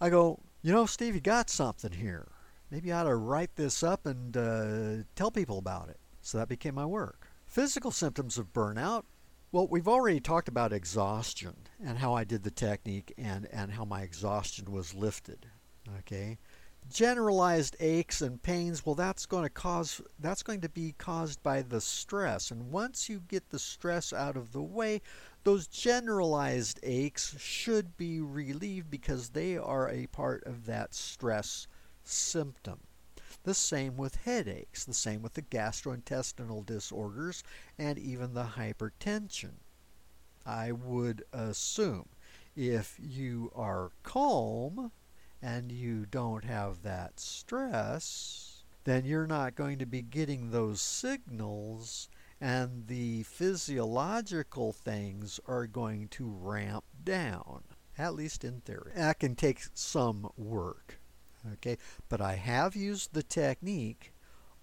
[0.00, 2.28] I go, you know, Steve, you got something here.
[2.70, 5.98] Maybe I ought to write this up and uh, tell people about it.
[6.20, 7.27] So that became my work.
[7.48, 9.04] Physical symptoms of burnout.
[9.50, 13.84] Well, we've already talked about exhaustion and how I did the technique and, and how
[13.84, 15.46] my exhaustion was lifted.
[16.00, 16.38] Okay
[16.90, 21.60] generalized aches and pains well that's going to cause that's going to be caused by
[21.60, 25.00] the stress and once you get the stress out of the way
[25.44, 31.66] those generalized aches should be relieved because they are a part of that stress
[32.04, 32.78] symptom
[33.44, 37.42] the same with headaches the same with the gastrointestinal disorders
[37.78, 39.52] and even the hypertension
[40.46, 42.08] i would assume
[42.56, 44.90] if you are calm
[45.40, 52.08] and you don't have that stress, then you're not going to be getting those signals
[52.40, 57.62] and the physiological things are going to ramp down,
[57.96, 58.92] at least in theory.
[58.94, 61.00] That can take some work,
[61.54, 61.78] okay?
[62.08, 64.12] But I have used the technique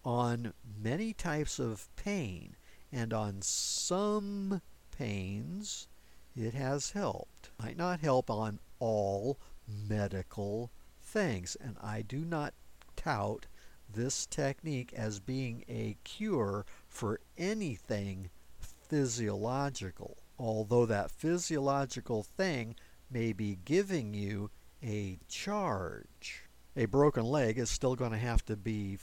[0.04, 2.56] on many types of pain,
[2.92, 4.62] and on some
[4.92, 5.88] pains
[6.36, 7.50] it has helped.
[7.60, 10.72] Might not help on all medical
[11.02, 11.56] things.
[11.62, 12.54] And I do not
[12.96, 13.46] tout
[13.92, 22.76] this technique as being a cure for anything physiological, although that physiological thing
[23.10, 24.50] may be giving you
[24.84, 26.45] a charge.
[26.78, 28.98] A broken leg is still going to have to be,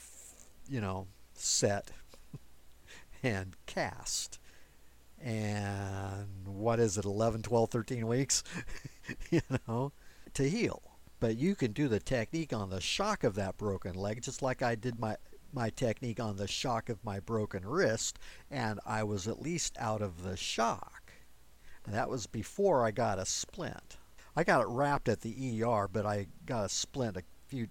[0.68, 1.90] you know, set
[3.22, 4.38] and cast.
[5.22, 8.42] And what is it, 11, 12, 13 weeks,
[9.30, 9.92] you know,
[10.34, 10.82] to heal.
[11.18, 14.60] But you can do the technique on the shock of that broken leg, just like
[14.60, 15.16] I did my
[15.54, 18.18] my technique on the shock of my broken wrist,
[18.50, 21.12] and I was at least out of the shock.
[21.84, 23.98] And that was before I got a splint.
[24.34, 27.68] I got it wrapped at the ER, but I got a splint a few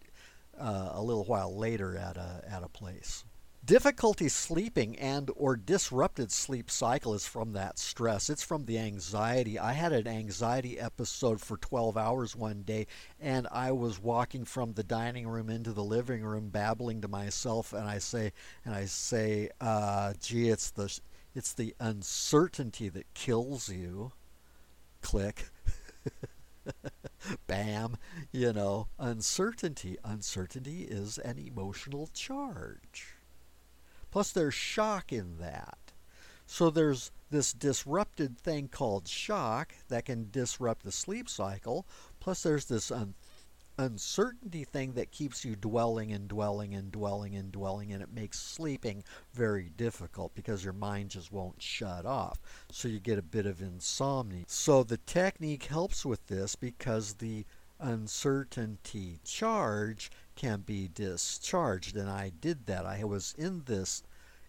[0.59, 3.25] uh, a little while later at a at a place.
[3.65, 8.29] Difficulty sleeping and or disrupted sleep cycle is from that stress.
[8.29, 9.57] It's from the anxiety.
[9.57, 12.85] I had an anxiety episode for 12 hours one day
[13.19, 17.73] and I was walking from the dining room into the living room babbling to myself
[17.73, 18.33] and I say
[18.65, 20.99] and I say uh, gee it's the
[21.33, 24.11] it's the uncertainty that kills you.
[25.01, 25.49] Click.
[27.47, 27.97] Bam,
[28.31, 29.97] you know, uncertainty.
[30.03, 33.15] Uncertainty is an emotional charge.
[34.11, 35.77] Plus, there's shock in that.
[36.45, 41.85] So there's this disrupted thing called shock that can disrupt the sleep cycle.
[42.19, 43.13] Plus, there's this un-
[43.81, 48.39] uncertainty thing that keeps you dwelling and dwelling and dwelling and dwelling, and it makes
[48.39, 49.03] sleeping
[49.33, 52.39] very difficult because your mind just won't shut off.
[52.71, 54.43] So you get a bit of insomnia.
[54.47, 57.45] So the technique helps with this because the
[57.79, 61.95] uncertainty charge can be discharged.
[61.95, 62.85] And I did that.
[62.85, 64.03] I was in this,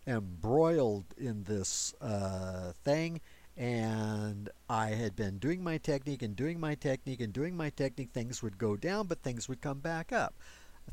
[0.06, 3.20] embroiled in this uh, thing,
[3.56, 8.10] and I had been doing my technique and doing my technique and doing my technique.
[8.12, 10.34] Things would go down, but things would come back up.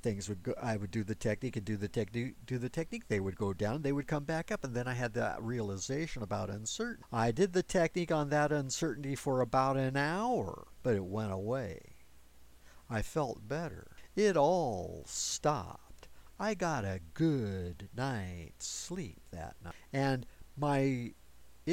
[0.02, 0.54] Things would go.
[0.62, 3.08] I would do the technique and do the technique, do the technique.
[3.08, 3.82] They would go down.
[3.82, 7.06] They would come back up, and then I had that realization about uncertainty.
[7.12, 11.80] I did the technique on that uncertainty for about an hour, but it went away.
[12.90, 13.88] I felt better.
[14.16, 16.08] It all stopped.
[16.40, 19.74] I got a good night's sleep that night.
[19.92, 21.14] And my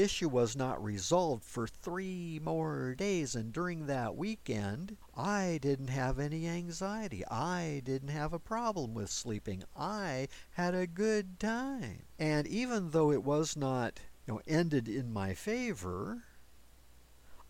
[0.02, 3.34] issue was not resolved for three more days.
[3.34, 7.26] And during that weekend, I didn't have any anxiety.
[7.26, 9.64] I didn't have a problem with sleeping.
[9.76, 12.02] I had a good time.
[12.18, 16.24] And even though it was not you know, ended in my favor,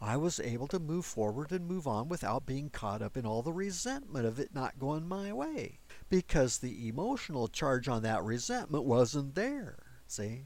[0.01, 3.43] I was able to move forward and move on without being caught up in all
[3.43, 5.79] the resentment of it not going my way.
[6.11, 9.79] Because the emotional charge on that resentment wasn't there.
[10.07, 10.45] See?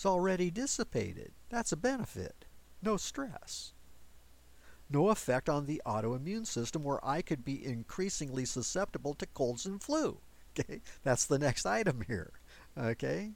[0.00, 1.32] It's already dissipated.
[1.50, 2.46] That's a benefit.
[2.80, 3.74] No stress.
[4.88, 9.82] No effect on the autoimmune system where I could be increasingly susceptible to colds and
[9.82, 10.22] flu.
[10.58, 10.80] Okay?
[11.02, 12.32] That's the next item here.
[12.78, 13.32] Okay?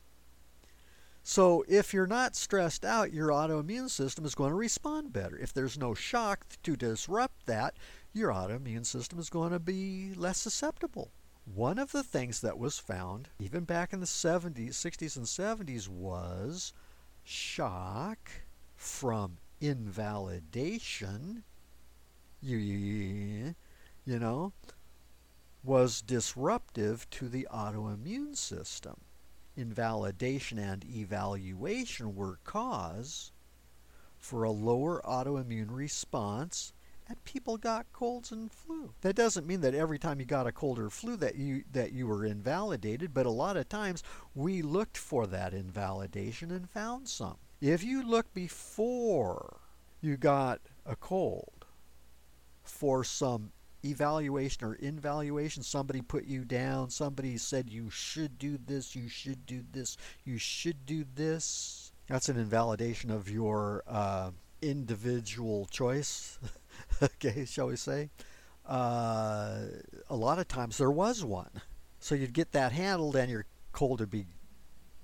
[1.22, 5.36] So if you're not stressed out, your autoimmune system is going to respond better.
[5.36, 7.74] If there's no shock to disrupt that,
[8.14, 11.10] your autoimmune system is going to be less susceptible.
[11.44, 15.88] One of the things that was found, even back in the 70s, 60s, and 70s,
[15.88, 16.72] was
[17.22, 18.30] shock
[18.76, 21.44] from invalidation.
[22.40, 24.52] You, you know,
[25.62, 28.96] was disruptive to the autoimmune system
[29.56, 33.32] invalidation and evaluation were cause
[34.18, 36.72] for a lower autoimmune response
[37.08, 38.94] and people got colds and flu.
[39.02, 41.92] That doesn't mean that every time you got a cold or flu that you that
[41.92, 44.02] you were invalidated, but a lot of times
[44.34, 47.36] we looked for that invalidation and found some.
[47.60, 49.60] If you look before
[50.00, 51.64] you got a cold
[52.62, 53.52] for some
[53.84, 55.62] evaluation or invaluation.
[55.62, 56.90] Somebody put you down.
[56.90, 61.92] Somebody said you should do this, you should do this, you should do this.
[62.06, 64.30] That's an invalidation of your uh,
[64.60, 66.38] individual choice,
[67.02, 68.10] okay, shall we say.
[68.66, 69.60] Uh,
[70.08, 71.60] a lot of times there was one.
[71.98, 74.26] So you'd get that handled and your cold would be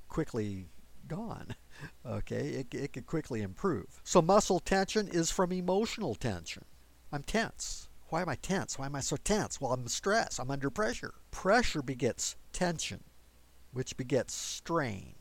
[0.08, 0.68] quickly
[1.08, 1.54] gone.
[2.04, 4.02] Okay, it, it could quickly improve.
[4.04, 6.66] So muscle tension is from emotional tension.
[7.10, 7.88] I'm tense.
[8.10, 8.78] Why am I tense?
[8.78, 9.60] Why am I so tense?
[9.60, 10.38] Well, I'm stressed.
[10.38, 11.14] I'm under pressure.
[11.30, 13.04] Pressure begets tension,
[13.72, 15.14] which begets strain,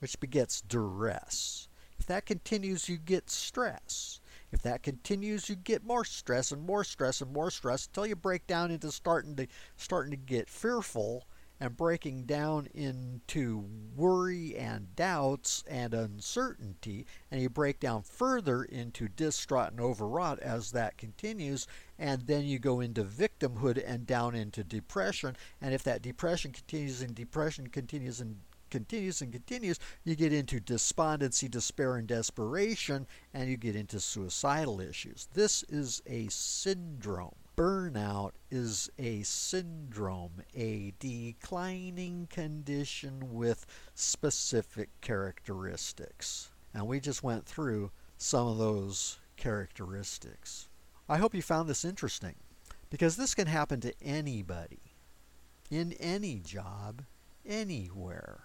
[0.00, 1.68] which begets duress.
[1.98, 4.20] If that continues, you get stress.
[4.50, 8.16] If that continues, you get more stress and more stress and more stress until you
[8.16, 9.46] break down into starting to
[9.76, 11.26] starting to get fearful
[11.60, 13.64] and breaking down into
[13.96, 17.04] worry and doubts and uncertainty.
[17.30, 21.66] And you break down further into distraught and overwrought as that continues.
[21.98, 25.36] And then you go into victimhood and down into depression.
[25.60, 28.36] And if that depression continues and depression continues and
[28.70, 34.80] continues and continues, you get into despondency, despair, and desperation, and you get into suicidal
[34.80, 35.28] issues.
[35.34, 37.34] This is a syndrome.
[37.56, 46.50] Burnout is a syndrome, a declining condition with specific characteristics.
[46.72, 50.68] And we just went through some of those characteristics.
[51.08, 52.34] I hope you found this interesting
[52.90, 54.80] because this can happen to anybody
[55.70, 57.02] in any job,
[57.46, 58.40] anywhere.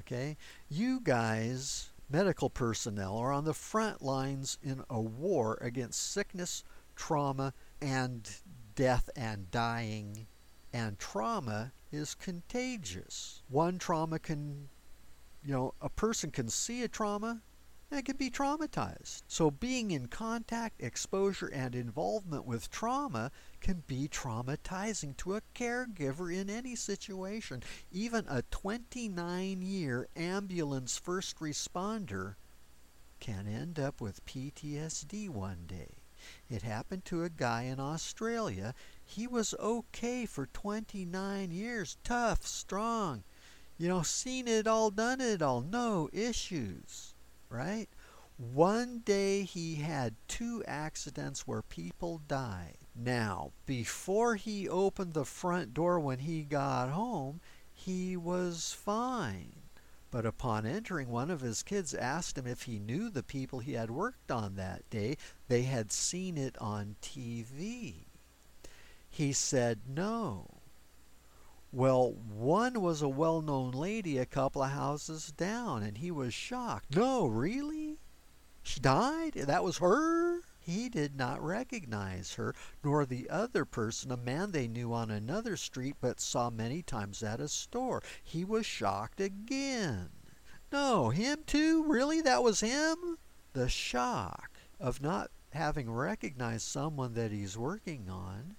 [0.00, 0.36] Okay?
[0.68, 6.64] You guys, medical personnel, are on the front lines in a war against sickness,
[6.96, 8.28] trauma, and
[8.74, 10.26] death and dying.
[10.72, 13.42] And trauma is contagious.
[13.48, 14.68] One trauma can,
[15.44, 17.42] you know, a person can see a trauma
[17.94, 19.22] and can be traumatized.
[19.28, 23.30] So being in contact, exposure, and involvement with trauma
[23.60, 27.62] can be traumatizing to a caregiver in any situation.
[27.92, 32.34] Even a 29 year ambulance first responder
[33.20, 35.94] can end up with PTSD one day.
[36.50, 38.74] It happened to a guy in Australia.
[39.04, 43.22] He was okay for 29 years, tough, strong,
[43.78, 47.13] you know, seen it all, done it all, no issues
[47.54, 47.88] right?
[48.36, 52.78] One day he had two accidents where people died.
[52.96, 57.40] Now, before he opened the front door when he got home,
[57.72, 59.62] he was fine.
[60.10, 63.72] But upon entering, one of his kids asked him if he knew the people he
[63.72, 65.16] had worked on that day.
[65.48, 68.06] They had seen it on TV.
[69.10, 70.53] He said no.
[71.76, 76.32] Well, one was a well known lady a couple of houses down, and he was
[76.32, 76.94] shocked.
[76.94, 77.98] No, really?
[78.62, 79.32] She died?
[79.32, 80.42] That was her?
[80.60, 82.54] He did not recognize her,
[82.84, 87.24] nor the other person, a man they knew on another street but saw many times
[87.24, 88.04] at a store.
[88.22, 90.10] He was shocked again.
[90.70, 91.82] No, him too?
[91.82, 92.20] Really?
[92.20, 93.18] That was him?
[93.52, 98.54] The shock of not having recognized someone that he's working on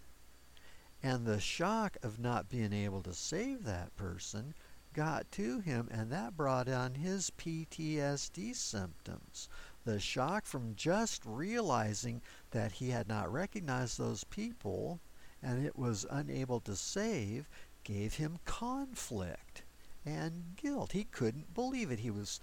[1.06, 4.56] and the shock of not being able to save that person
[4.92, 9.48] got to him, and that brought on his PTSD symptoms.
[9.84, 15.00] The shock from just realizing that he had not recognized those people
[15.44, 17.48] and it was unable to save
[17.84, 19.62] gave him conflict
[20.08, 20.94] and guilt.
[20.94, 22.00] He couldn't believe it.
[22.00, 22.40] He was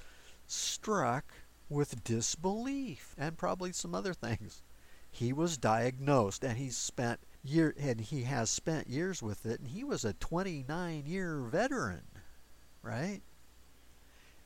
[0.46, 1.24] struck
[1.68, 4.62] with disbelief and probably some other things.
[5.10, 9.68] He was diagnosed and he spent year and he has spent years with it and
[9.68, 12.02] he was a 29 year veteran
[12.82, 13.20] right?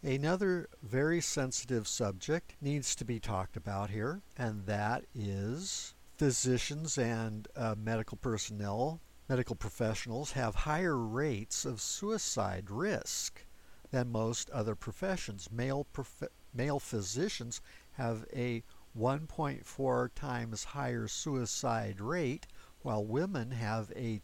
[0.02, 7.48] Another very sensitive subject needs to be talked about here and that is physicians and
[7.56, 13.44] uh, medical personnel medical professionals have higher rates of suicide risk
[13.90, 15.48] than most other professions.
[15.50, 17.60] Male prof- male physicians
[17.92, 18.62] have a
[18.96, 22.46] 1.4 times higher suicide rate
[22.86, 24.22] while women have a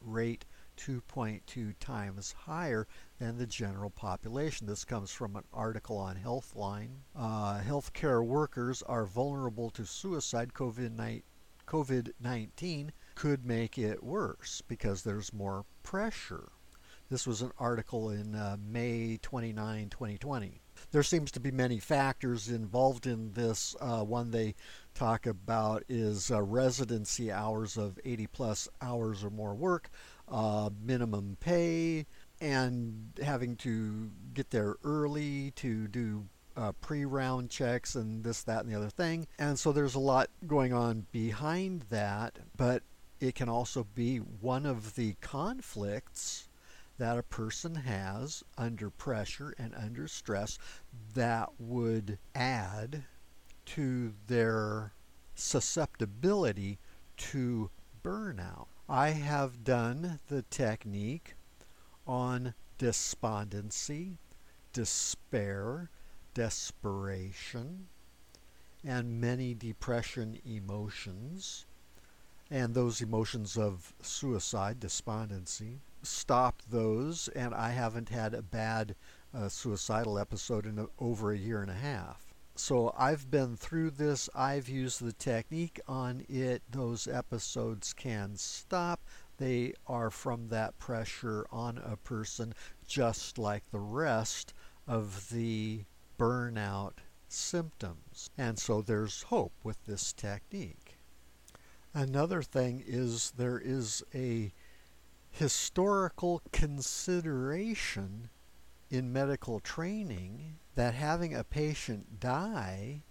[0.00, 0.44] rate
[0.76, 2.86] 2.2 times higher
[3.18, 4.68] than the general population.
[4.68, 6.98] This comes from an article on Healthline.
[7.16, 10.52] Uh, healthcare workers are vulnerable to suicide.
[10.54, 16.52] COVID 19 could make it worse because there's more pressure.
[17.10, 20.60] This was an article in uh, May 29, 2020
[20.90, 23.74] there seems to be many factors involved in this.
[23.80, 24.54] Uh, one they
[24.94, 29.90] talk about is uh, residency hours of 80 plus hours or more work,
[30.28, 32.06] uh, minimum pay,
[32.40, 38.64] and having to get there early to do uh, pre round checks and this, that,
[38.64, 39.26] and the other thing.
[39.38, 42.82] And so there's a lot going on behind that, but
[43.20, 46.48] it can also be one of the conflicts
[46.98, 50.58] that a person has under pressure and under stress
[51.14, 53.04] that would add
[53.66, 54.92] to their
[55.34, 56.78] susceptibility
[57.16, 57.70] to
[58.02, 58.66] burnout.
[58.88, 61.34] I have done the technique
[62.06, 64.18] on despondency,
[64.72, 65.88] despair,
[66.34, 67.86] desperation,
[68.84, 71.64] and many depression emotions,
[72.50, 78.94] and those emotions of suicide, despondency, stopped those, and I haven't had a bad
[79.32, 82.34] uh, suicidal episode in over a year and a half.
[82.56, 84.30] So I've been through this.
[84.34, 86.62] I've used the technique on it.
[86.70, 89.00] Those episodes can stop.
[89.38, 92.54] they are from that pressure on a person
[92.86, 94.54] just like the rest
[94.86, 95.84] of the
[96.18, 96.92] burnout
[97.28, 98.30] symptoms.
[98.38, 100.83] And so there's hope with this technique.
[101.96, 104.52] Another thing is there is a
[105.30, 108.30] historical consideration
[108.90, 113.02] in medical training that having a patient die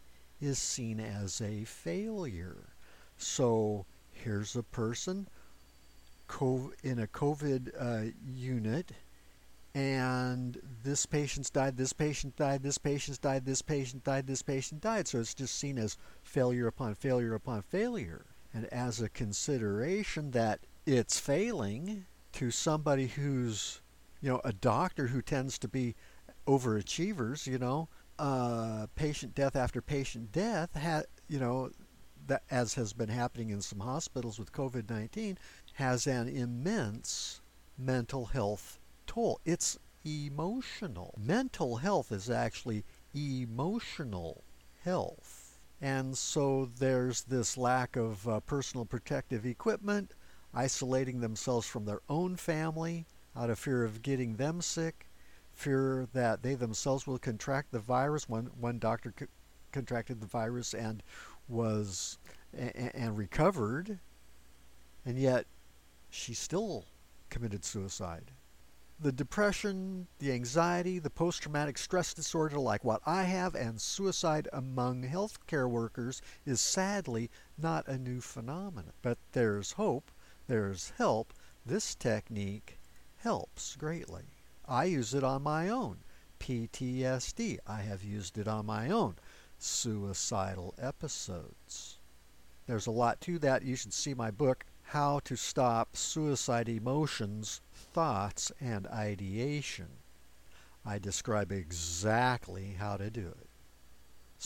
[0.41, 2.73] is seen as a failure.
[3.17, 5.29] So here's a person
[6.83, 8.91] in a COVID uh, unit
[9.73, 14.81] and this patient's died, this patient died, this patient's died, this patient died, this patient
[14.81, 15.07] died.
[15.07, 18.25] So it's just seen as failure upon failure upon failure.
[18.53, 23.81] And as a consideration that it's failing to somebody who's,
[24.21, 25.95] you know, a doctor who tends to be
[26.47, 27.87] overachievers, you know,
[28.19, 31.71] uh, patient death after patient death, ha- you know,
[32.27, 35.37] that as has been happening in some hospitals with COVID-19,
[35.73, 37.41] has an immense
[37.77, 39.39] mental health toll.
[39.45, 41.13] It's emotional.
[41.17, 42.83] Mental health is actually
[43.13, 44.43] emotional
[44.83, 45.42] health.
[45.83, 50.13] And so there's this lack of uh, personal protective equipment,
[50.53, 53.05] isolating themselves from their own family
[53.35, 55.09] out of fear of getting them sick,
[55.51, 58.29] fear that they themselves will contract the virus.
[58.29, 59.13] One, one doctor
[59.73, 61.03] contracted the virus and
[61.49, 62.17] was
[62.53, 63.99] and recovered,
[65.05, 65.47] and yet
[66.09, 66.85] she still
[67.29, 68.31] committed suicide
[68.99, 74.47] the depression, the anxiety, the post traumatic stress disorder, like what I have, and suicide
[74.53, 78.93] among healthcare workers is sadly not a new phenomenon.
[79.01, 80.11] But there's hope,
[80.47, 81.33] there's help.
[81.65, 82.79] This technique
[83.17, 84.25] helps greatly.
[84.67, 85.97] I use it on my own.
[86.39, 89.15] PTSD, I have used it on my own.
[89.57, 91.99] Suicidal episodes.
[92.67, 93.63] There's a lot to that.
[93.63, 97.59] You should see my book, How to Stop Suicide Emotions
[97.93, 99.89] thoughts and ideation.
[100.85, 103.49] I describe exactly how to do it.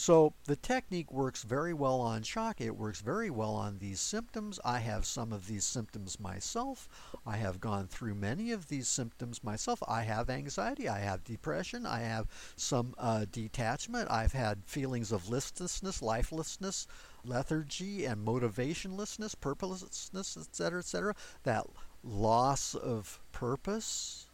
[0.00, 2.60] So the technique works very well on shock.
[2.60, 4.60] It works very well on these symptoms.
[4.64, 6.88] I have some of these symptoms myself.
[7.26, 9.82] I have gone through many of these symptoms myself.
[9.88, 10.88] I have anxiety.
[10.88, 11.84] I have depression.
[11.84, 14.08] I have some uh, detachment.
[14.08, 16.86] I've had feelings of listlessness, lifelessness,
[17.24, 21.16] lethargy, and motivationlessness, purposelessness, etc., etc.
[21.42, 21.66] That
[22.02, 24.30] loss of purpose.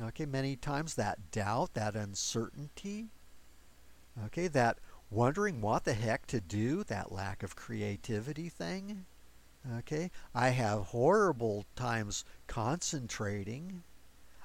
[0.00, 3.08] Okay, many times that doubt, that uncertainty.
[4.26, 4.78] Okay, that
[5.10, 9.06] wondering what the heck to do, that lack of creativity thing.
[9.78, 13.82] Okay, I have horrible times concentrating.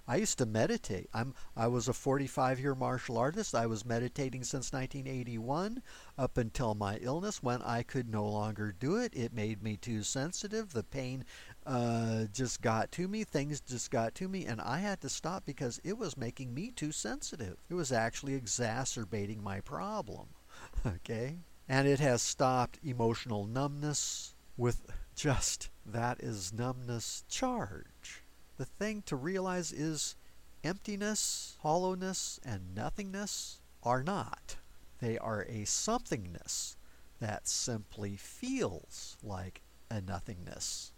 [0.05, 1.09] I used to meditate.
[1.13, 3.55] I'm I was a 45-year martial artist.
[3.55, 5.81] I was meditating since 1981
[6.17, 9.13] up until my illness when I could no longer do it.
[9.15, 10.73] It made me too sensitive.
[10.73, 11.23] The pain
[11.65, 13.23] uh, just got to me.
[13.23, 16.71] Things just got to me, and I had to stop because it was making me
[16.71, 17.57] too sensitive.
[17.69, 20.27] It was actually exacerbating my problem.
[20.85, 21.37] okay?
[21.67, 24.81] And it has stopped emotional numbness with
[25.15, 28.23] just that is numbness charge.
[28.57, 30.15] The thing to realize is
[30.63, 34.57] emptiness, hollowness, and nothingness are not.
[34.99, 36.75] They are a somethingness
[37.19, 40.92] that simply feels like a nothingness.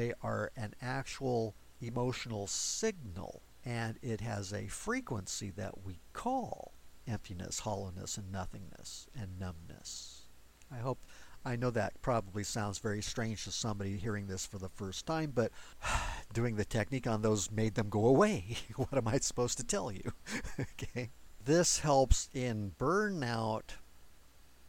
[0.00, 6.72] They are an actual emotional signal, and it has a frequency that we call
[7.06, 10.22] emptiness, hollowness, and nothingness, and numbness.
[10.72, 11.04] I hope
[11.44, 15.32] I know that probably sounds very strange to somebody hearing this for the first time,
[15.34, 15.52] but
[16.32, 18.56] doing the technique on those made them go away.
[18.76, 20.14] what am I supposed to tell you?
[20.58, 21.10] okay.
[21.44, 23.72] This helps in burnout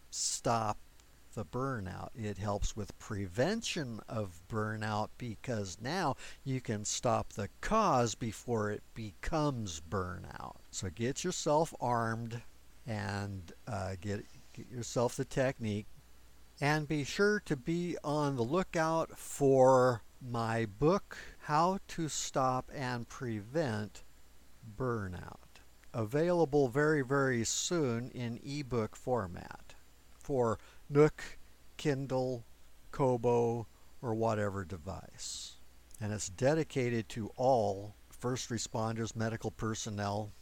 [0.10, 0.78] stop
[1.34, 2.10] the burnout.
[2.16, 8.84] It helps with prevention of burnout because now you can stop the cause before it
[8.94, 10.58] becomes burnout.
[10.72, 12.42] So get yourself armed
[12.86, 15.88] and uh, get, get yourself the technique.
[16.60, 23.10] And be sure to be on the lookout for my book, How to Stop and
[23.10, 24.04] Prevent
[24.78, 25.38] Burnout.
[25.94, 29.74] Available very, very soon in ebook format
[30.14, 30.60] for
[30.94, 31.24] Nook,
[31.78, 32.44] Kindle,
[32.92, 33.66] Kobo,
[34.02, 35.54] or whatever device.
[36.02, 40.34] And it's dedicated to all first responders, medical personnel,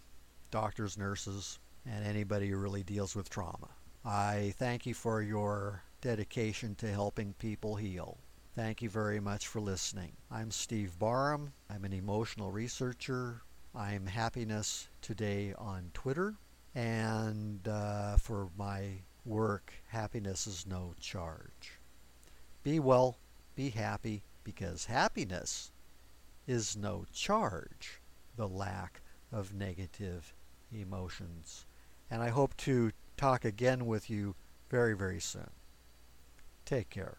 [0.49, 3.69] doctors, nurses, and anybody who really deals with trauma.
[4.03, 8.17] I thank you for your dedication to helping people heal.
[8.55, 10.13] Thank you very much for listening.
[10.31, 11.53] I'm Steve Barham.
[11.69, 13.43] I'm an emotional researcher.
[13.75, 16.33] I'm Happiness Today on Twitter.
[16.73, 21.79] And uh, for my work, happiness is no charge.
[22.63, 23.17] Be well,
[23.55, 25.71] be happy, because happiness
[26.47, 28.01] is no charge,
[28.35, 29.01] the lack
[29.31, 30.33] of negative
[30.71, 31.65] emotions.
[32.09, 34.35] And I hope to talk again with you
[34.69, 35.51] very, very soon.
[36.65, 37.18] Take care.